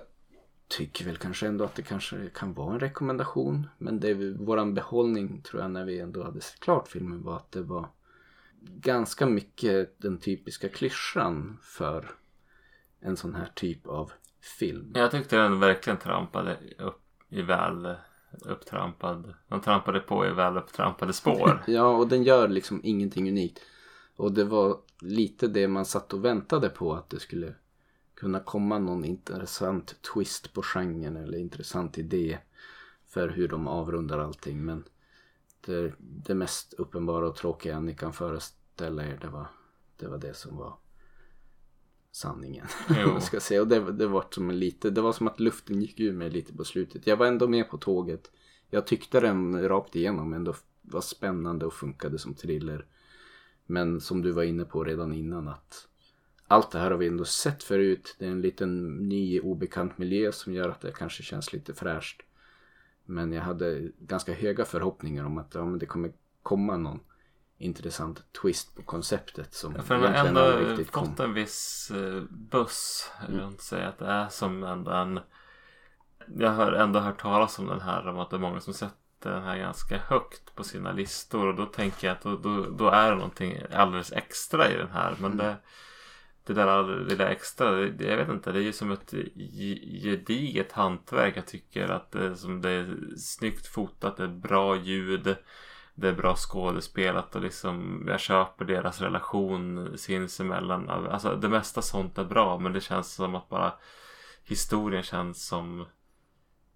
[0.69, 3.69] tycker väl kanske ändå att det kanske kan vara en rekommendation.
[3.79, 7.53] Men det våran behållning tror jag när vi ändå hade sett klart filmen var att
[7.53, 7.89] det var
[8.61, 12.11] ganska mycket den typiska klyschan för
[13.01, 14.13] en sån här typ av
[14.59, 14.93] film.
[14.95, 17.95] jag tyckte den verkligen trampade upp i väl
[18.41, 19.35] upptrampad.
[19.49, 21.63] De trampade på i väl upptrampade spår.
[21.67, 23.61] Ja, och den gör liksom ingenting unikt.
[24.17, 27.55] Och det var lite det man satt och väntade på att det skulle
[28.23, 32.39] kunna komma någon intressant twist på genren eller intressant idé
[33.07, 34.64] för hur de avrundar allting.
[34.64, 34.85] Men
[35.61, 39.47] det, det mest uppenbara och tråkiga ni kan föreställa er det var
[39.97, 40.77] det, var det som var
[42.12, 42.66] sanningen.
[43.07, 43.61] Man ska säga.
[43.61, 46.31] Och det, det, var som en lite, det var som att luften gick ur mig
[46.31, 47.07] lite på slutet.
[47.07, 48.31] Jag var ändå med på tåget.
[48.70, 52.87] Jag tyckte den rakt igenom ändå var spännande och funkade som thriller.
[53.66, 55.89] Men som du var inne på redan innan att
[56.53, 58.17] allt det här har vi ändå sett förut.
[58.19, 62.23] Det är en liten ny obekant miljö som gör att det kanske känns lite fräscht.
[63.05, 67.01] Men jag hade ganska höga förhoppningar om att ja, men det kommer komma någon
[67.59, 71.07] intressant twist på konceptet som För den har egentligen ändå aldrig riktigt kom.
[71.07, 73.11] fått en viss eh, buss.
[73.29, 75.21] Vill inte säga att det är som ändå en...
[76.39, 79.31] Jag har ändå hört talas om den här om att det är många som sätter
[79.31, 82.89] den här ganska högt på sina listor och då tänker jag att då, då, då
[82.89, 85.17] är det någonting alldeles extra i den här.
[85.21, 85.57] Men det,
[86.45, 89.14] det där lilla det där extra, det, jag vet inte, det är ju som ett
[90.03, 91.36] gediget hantverk.
[91.36, 95.36] Jag tycker att det, är som det är snyggt fotat, det är bra ljud.
[95.95, 100.88] Det är bra skådespelat och liksom jag köper deras relation sinsemellan.
[100.88, 103.74] Alltså det mesta sånt är bra men det känns som att bara
[104.45, 105.86] historien känns som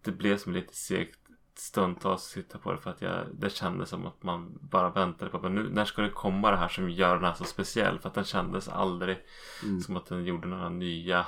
[0.03, 1.21] det blev som lite segt
[1.59, 5.31] stundtals att sitta på det för att jag, det kändes som att man bara väntade
[5.31, 7.99] på men nu, när ska det komma det här som gör den här så speciell
[7.99, 9.19] för att den kändes aldrig
[9.63, 9.81] Mm.
[9.81, 11.27] som att den gjorde några nya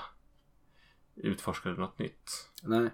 [1.17, 2.51] utforskade något nytt.
[2.63, 2.91] Nej.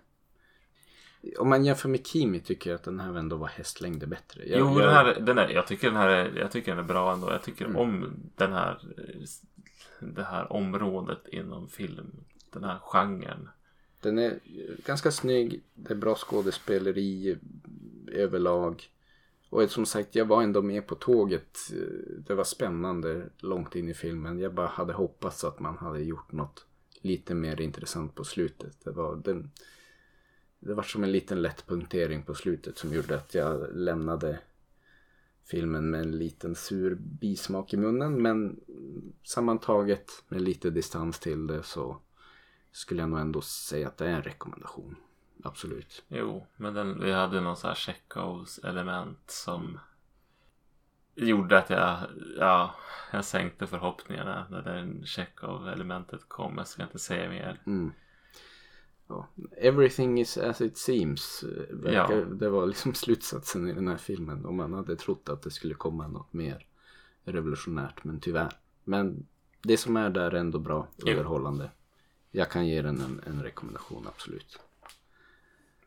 [1.38, 4.48] Om man jämför med Kimi tycker jag att den här ändå var hästlängder bättre.
[4.48, 6.84] Jag, jo, jag, den här, den är, jag tycker den här är, jag tycker den
[6.84, 7.30] är bra ändå.
[7.30, 7.76] Jag tycker Mm.
[7.76, 8.78] om den här,
[10.00, 12.24] det här området inom film.
[12.52, 13.48] Den här genren.
[14.04, 14.38] Den är
[14.84, 15.62] ganska snygg.
[15.74, 17.36] Det är bra skådespeleri
[18.12, 18.90] överlag.
[19.50, 21.58] Och som sagt, jag var ändå med på tåget.
[22.26, 24.38] Det var spännande långt in i filmen.
[24.38, 26.66] Jag bara hade hoppats att man hade gjort något
[27.00, 28.84] lite mer intressant på slutet.
[28.84, 29.50] Det var, den,
[30.58, 34.38] det var som en liten lätt punktering på slutet som gjorde att jag lämnade
[35.44, 38.22] filmen med en liten sur bismak i munnen.
[38.22, 38.60] Men
[39.22, 42.00] sammantaget med lite distans till det så
[42.74, 44.96] skulle jag nog ändå säga att det är en rekommendation.
[45.44, 46.04] Absolut.
[46.08, 49.78] Jo, men den, vi hade någon sån här Chekhovs element som
[51.14, 51.98] gjorde att jag,
[52.38, 52.74] ja,
[53.12, 56.58] jag sänkte förhoppningarna när den Chekhov elementet kom.
[56.58, 57.62] Jag ska inte säga mer.
[57.66, 57.92] Mm.
[59.08, 59.28] Ja.
[59.56, 61.42] Everything is as it seems.
[61.44, 62.24] eh, Verkar, Ja.
[62.24, 64.46] Det var liksom slutsatsen i den här filmen.
[64.46, 66.66] Om man hade trott att det skulle komma något mer
[67.24, 68.04] revolutionärt.
[68.04, 68.52] Men tyvärr.
[68.84, 69.26] Men
[69.62, 70.88] det som är där är ändå bra.
[71.06, 71.70] Underhållande.
[72.36, 74.58] Jag kan ge den en, en rekommendation, absolut.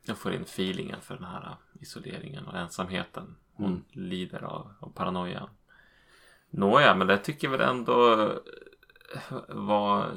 [0.05, 4.73] Jag får in feelingen för den här isoleringen och ensamheten hon lider av.
[4.79, 5.49] Och paranoia.
[6.49, 8.21] Nåja, men det tycker jag väl ändå
[9.13, 10.11] eh, var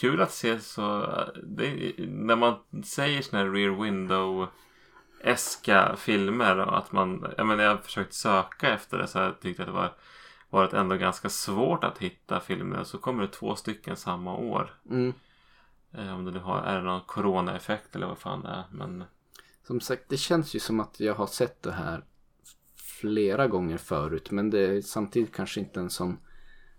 [0.00, 1.06] kul att se så.
[1.44, 2.54] Det, när man
[2.84, 4.48] säger såna här rear window
[5.20, 9.40] eska filmer och att man, jag menar jag har försökt söka efter det så jag
[9.40, 9.92] tyckte att det var
[10.50, 12.84] varit ändå ganska svårt att hitta filmer.
[12.84, 14.74] Så kommer det två stycken samma år.
[14.90, 15.12] Mm.
[15.94, 18.64] Eh, Om det nu har, är det någon coronaeffekt eller vad fan det är.
[18.70, 19.04] Men
[19.66, 22.04] Som sagt, det känns ju som att jag har sett det här
[22.76, 24.30] flera gånger förut.
[24.30, 26.18] Men det är samtidigt kanske inte en sån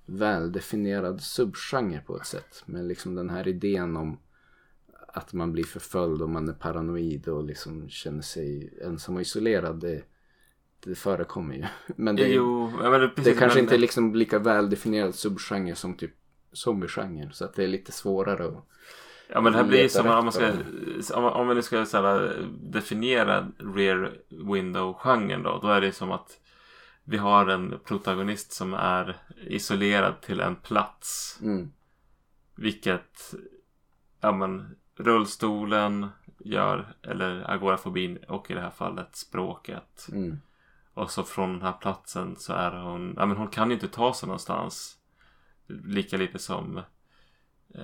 [0.05, 2.63] väldefinierad subgenre på ett sätt.
[2.65, 4.19] Men liksom den här idén om
[5.07, 9.79] att man blir förföljd och man är paranoid och liksom känner sig ensam och isolerad.
[9.79, 10.03] Det,
[10.79, 11.65] det förekommer ju.
[11.95, 15.75] Men det, jo, men det, det precis, kanske men, inte är liksom lika väldefinierad subgenre
[15.75, 16.11] som typ
[16.51, 17.33] zombiegenren.
[17.33, 18.67] Så att det är lite svårare att...
[19.27, 20.51] Ja men det här blir ju som om man ska,
[21.13, 25.59] om, vi nu ska här, definiera rear window-genren då.
[25.61, 26.39] Då är det som att
[27.03, 29.17] vi har en protagonist som är
[29.47, 31.39] isolerad till en plats.
[31.41, 31.71] Mm,
[32.55, 33.33] Vilket,
[34.21, 36.07] ja men rullstolen
[36.39, 40.07] gör, eller agorafobin och i det här fallet språket.
[40.11, 40.39] mm,
[40.93, 43.87] Och så från den här platsen så är hon, ja men hon kan ju inte
[43.87, 44.97] ta sig någonstans.
[45.67, 46.81] Lika lite som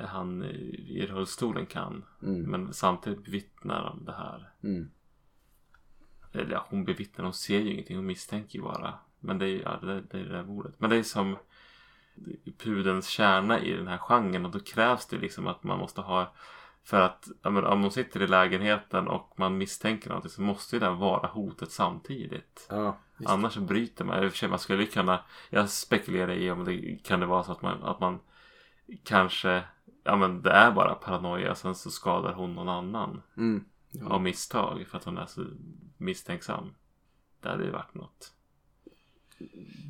[0.06, 2.06] han i rullstolen kan.
[2.24, 4.50] mm, Men samtidigt bevittnar de det här.
[4.64, 4.92] mm.
[6.34, 8.94] Eller ja, hon bevittnar, hon ser ju ingenting, hon misstänker ju bara.
[9.20, 10.74] Men det är ju ja, det, det, är det där ordet.
[10.78, 11.38] Men det är som
[12.58, 16.34] pudelns kärna i den här genren och då krävs det liksom att man måste ha
[16.84, 20.80] för att men, om man sitter i lägenheten och man misstänker någonting så måste ju
[20.80, 22.68] det vara hotet samtidigt.
[22.70, 22.98] Ja.
[23.26, 24.24] Annars bryter man.
[24.24, 25.24] I och för sig man skulle kunna.
[25.50, 28.20] Jag spekulerar i om det kan det vara så att man, att man
[29.04, 29.64] kanske.
[30.10, 31.56] Ja men det är bara paranoia.
[31.56, 33.22] Sen så skadar hon någon annan.
[33.38, 33.64] Mm.
[33.92, 34.06] Ja.
[34.06, 34.88] Av misstag.
[34.88, 35.46] För att hon är så
[35.98, 36.74] misstänksam.
[37.42, 38.34] Det hade ju varit något.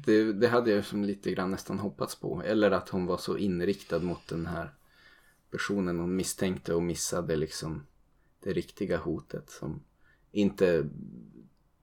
[0.05, 2.43] Det, det hade jag som lite grann nästan hoppats på.
[2.43, 4.73] Eller att hon var så inriktad mot den här
[5.51, 7.85] personen hon misstänkte och missade liksom
[8.39, 9.83] det riktiga hotet som
[10.31, 10.89] inte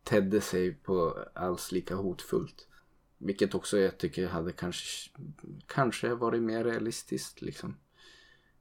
[0.03, 2.68] tedde sig på alls lika hotfullt.
[3.18, 5.11] Vilket också jag tycker hade kanske,
[5.66, 7.76] kanske varit mer realistiskt liksom.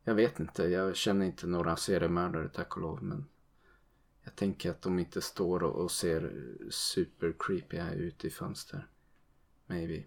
[0.07, 3.25] Jag vet inte, jag känner inte några seriemördare tack och lov men
[4.23, 6.33] jag tänker att de inte står och, och ser
[6.69, 8.87] super creepy ut i fönster.
[9.65, 10.03] Maybe.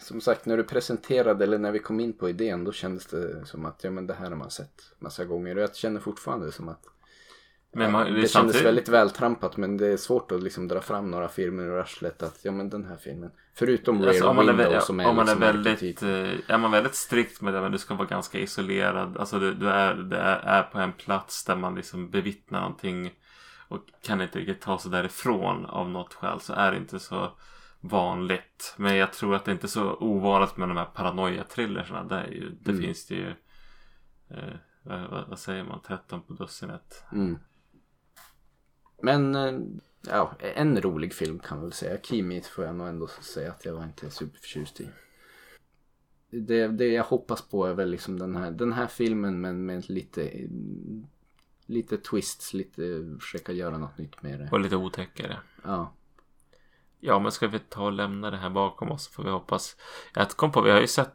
[0.00, 3.46] Som sagt, när du presenterade eller när vi kom in på idén då kändes det
[3.46, 6.52] som att ja men det här har man sett massa gånger och jag känner fortfarande
[6.52, 6.86] som att
[7.74, 10.68] men man, det det är kändes samtidigt, väldigt vältrampat men det är svårt att liksom
[10.68, 13.30] dra fram några filmer ur arslet att ja men den här filmen.
[13.54, 16.02] Förutom Rear Alltså, är, Window vä- som är om man är liksom väldigt, arketyp.
[16.48, 19.16] eh, är man väldigt strikt med det, men du ska vara ganska isolerad.
[19.16, 23.12] Alltså du, du, är, du är, är på en plats där man liksom bevittnar någonting
[23.68, 27.30] och kan inte riktigt ta sig därifrån av något skäl så är det inte så
[27.80, 28.74] vanligt.
[28.76, 32.04] Men jag tror att det inte är så ovanligt med de här paranoia-thrillerserna.
[32.08, 32.82] Det, är ju, det Mm.
[32.82, 33.28] finns det ju,
[34.30, 37.04] eh, vad, vad- vad säger man, 13 på dussinet.
[37.12, 37.38] Mm.
[39.04, 39.60] Men eh,
[40.10, 41.98] ja, en rolig film kan man väl säga.
[42.02, 44.88] Kimi får jag nog ändå säga att jag var inte superförtjust i.
[46.30, 49.90] Det, det jag hoppas på är väl liksom den här, den här filmen men med
[49.90, 50.48] lite
[51.66, 54.48] lite twists, lite försöka göra något nytt med det.
[54.52, 55.36] Och lite otäckare.
[55.64, 55.92] Ja.
[57.00, 59.76] Ja, men ska vi ta och lämna det här bakom oss får vi hoppas.
[60.14, 61.14] Jag kom på, vi har ju sett,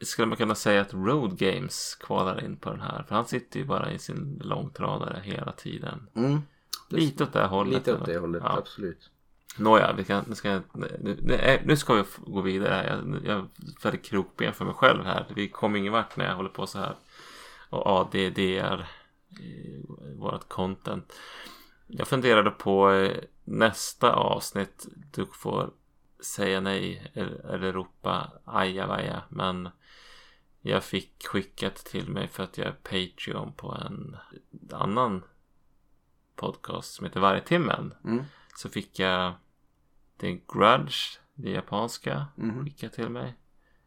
[0.00, 3.02] skulle man kunna säga att Road Games kvalar in på den här.
[3.02, 6.08] För han sitter ju bara i sin långtradare hela tiden.
[6.14, 6.40] Mm.
[6.88, 7.74] Lite åt det hållet.
[7.74, 8.58] Lite åt det hållet, Ja.
[8.58, 9.10] absolut.
[9.58, 12.74] Nåja, vi kan, nu, ska, nu, nu, nu ska vi gå vidare.
[12.74, 12.86] här.
[12.86, 13.48] Jag, jag
[13.82, 15.26] väldigt krokben för mig själv här.
[15.34, 16.94] Vi kommer ingen vart när jag håller på så här.
[17.70, 18.88] Och ADD är
[19.30, 19.80] eh,
[20.16, 21.12] vårt content.
[21.86, 24.86] Jag funderade på eh, nästa avsnitt.
[25.12, 25.70] Du får
[26.20, 29.22] säga nej eller, ropa ajabaja.
[29.28, 29.68] Men
[30.60, 34.16] jag fick skickat till mig för att jag är Patreon på en
[34.72, 35.22] annan
[36.38, 38.24] podcast som heter Vargtimmen Mm.
[38.56, 39.32] så fick jag
[40.16, 42.64] är Grudge, det japanska, Mhm.
[42.64, 43.34] skickar till mig.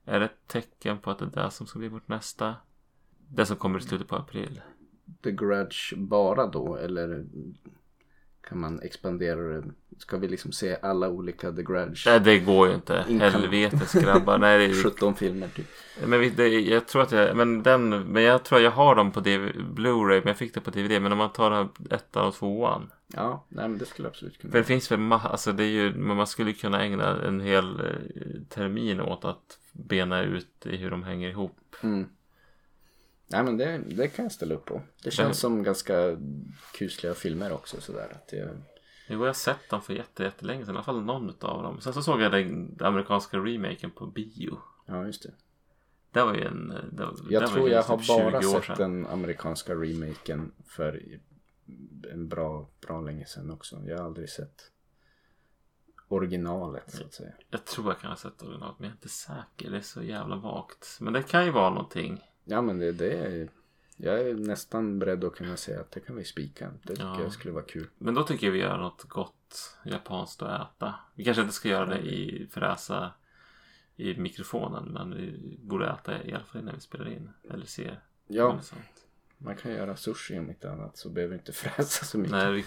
[0.06, 2.56] Är det ett tecken på att det är det som ska bli vårt nästa?
[3.28, 4.62] Det som kommer i slutet på april.
[5.24, 7.26] The Grudge bara då eller
[8.52, 9.64] kan man expandera det?
[9.97, 12.04] Ska vi liksom se alla olika The Grudge?
[12.06, 13.06] Nej, det går ju inte.
[13.10, 14.38] Inkan- Helvetes grabbar.
[14.38, 15.66] Nej, det är 17 filmer typ.
[16.06, 19.20] Men det, jag tror att jag, men den, men jag tror jag har dem på
[19.22, 21.02] Blu-ray, men jag fick det på DVD.
[21.02, 22.91] Men om man tar ettan och tvåan.
[23.08, 25.68] Ja, nej men det skulle absolut kunna För det finns väl, ma- alltså det är
[25.68, 27.86] ju, men man skulle kunna ägna en hel eh,
[28.49, 31.58] termin åt att bena ut i hur de hänger ihop.
[31.84, 32.06] Mm.
[33.32, 34.82] Nej men det, det kan jag ställa upp på.
[35.04, 36.18] Det känns Men- som ganska
[36.74, 38.10] kusliga filmer också sådär.
[38.12, 38.58] Att det,
[39.08, 41.82] Jo, jag har sett dem för jätte, jättelänge sedan, i alla fall någon av dem.
[41.82, 44.58] Sen så såg jag den amerikanska remaken på bio.
[44.86, 45.32] ja just det.
[46.12, 46.68] Det var ju en...
[46.92, 50.52] Det, var- Jag det tror jag typ har bara 20 år sett den amerikanska remaken
[50.68, 51.02] för
[52.12, 53.82] en bra, bra länge sedan också.
[53.86, 54.72] Jag har aldrig sett
[56.08, 57.32] originalet så att säga.
[57.50, 59.72] Jag tror jag kan ha sett originalet, men jag är inte säker.
[59.72, 60.98] Det är så jävla vagt.
[61.00, 62.22] Men det kan ju vara någonting.
[62.52, 63.49] Ja men det, det är
[63.97, 66.72] jag är nästan beredd att kunna säga att det kan vi spika.
[66.84, 67.22] Det tycker Ja.
[67.22, 67.88] jag skulle vara kul.
[67.97, 70.95] Men då tycker jag vi gör något gott japanskt att äta.
[71.16, 73.12] Vi kanske inte ska göra det i fräsa
[73.95, 74.84] i mikrofonen.
[74.86, 77.30] Men vi borde äta i alla fall innan vi spelar in.
[77.49, 77.99] Eller ser.
[78.28, 78.60] Ja,
[79.38, 82.32] man kan göra sushi om inte annat så behöver vi inte fräsa så mycket.
[82.32, 82.66] Nej, vi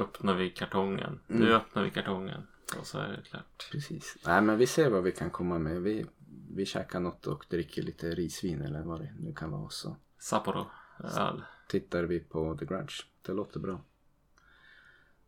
[0.00, 1.20] öppnar vi kartongen.
[1.26, 1.52] Nu Mm.
[1.56, 2.46] öppnar vi kartongen.
[2.78, 3.68] Och så är det klart.
[3.72, 4.16] Precis.
[4.26, 5.82] Nej men vi ser vad vi kan komma med.
[5.82, 6.06] Vi,
[6.54, 9.70] vi käkar något och dricker lite risvin eller vad det nu kan vara.
[9.70, 10.66] Så Sapporo
[11.18, 11.42] öl.
[11.68, 13.06] tittar vi på The Grudge.
[13.22, 13.80] Det låter bra.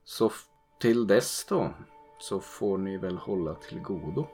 [0.04, 0.30] Så
[0.80, 1.74] till dess då
[2.18, 4.28] så får ni väl hålla till godo.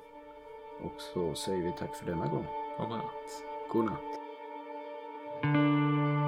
[0.83, 2.47] Och så säger vi tack för denna gång.
[2.79, 3.43] Och godnatt.
[3.73, 6.22] God natt.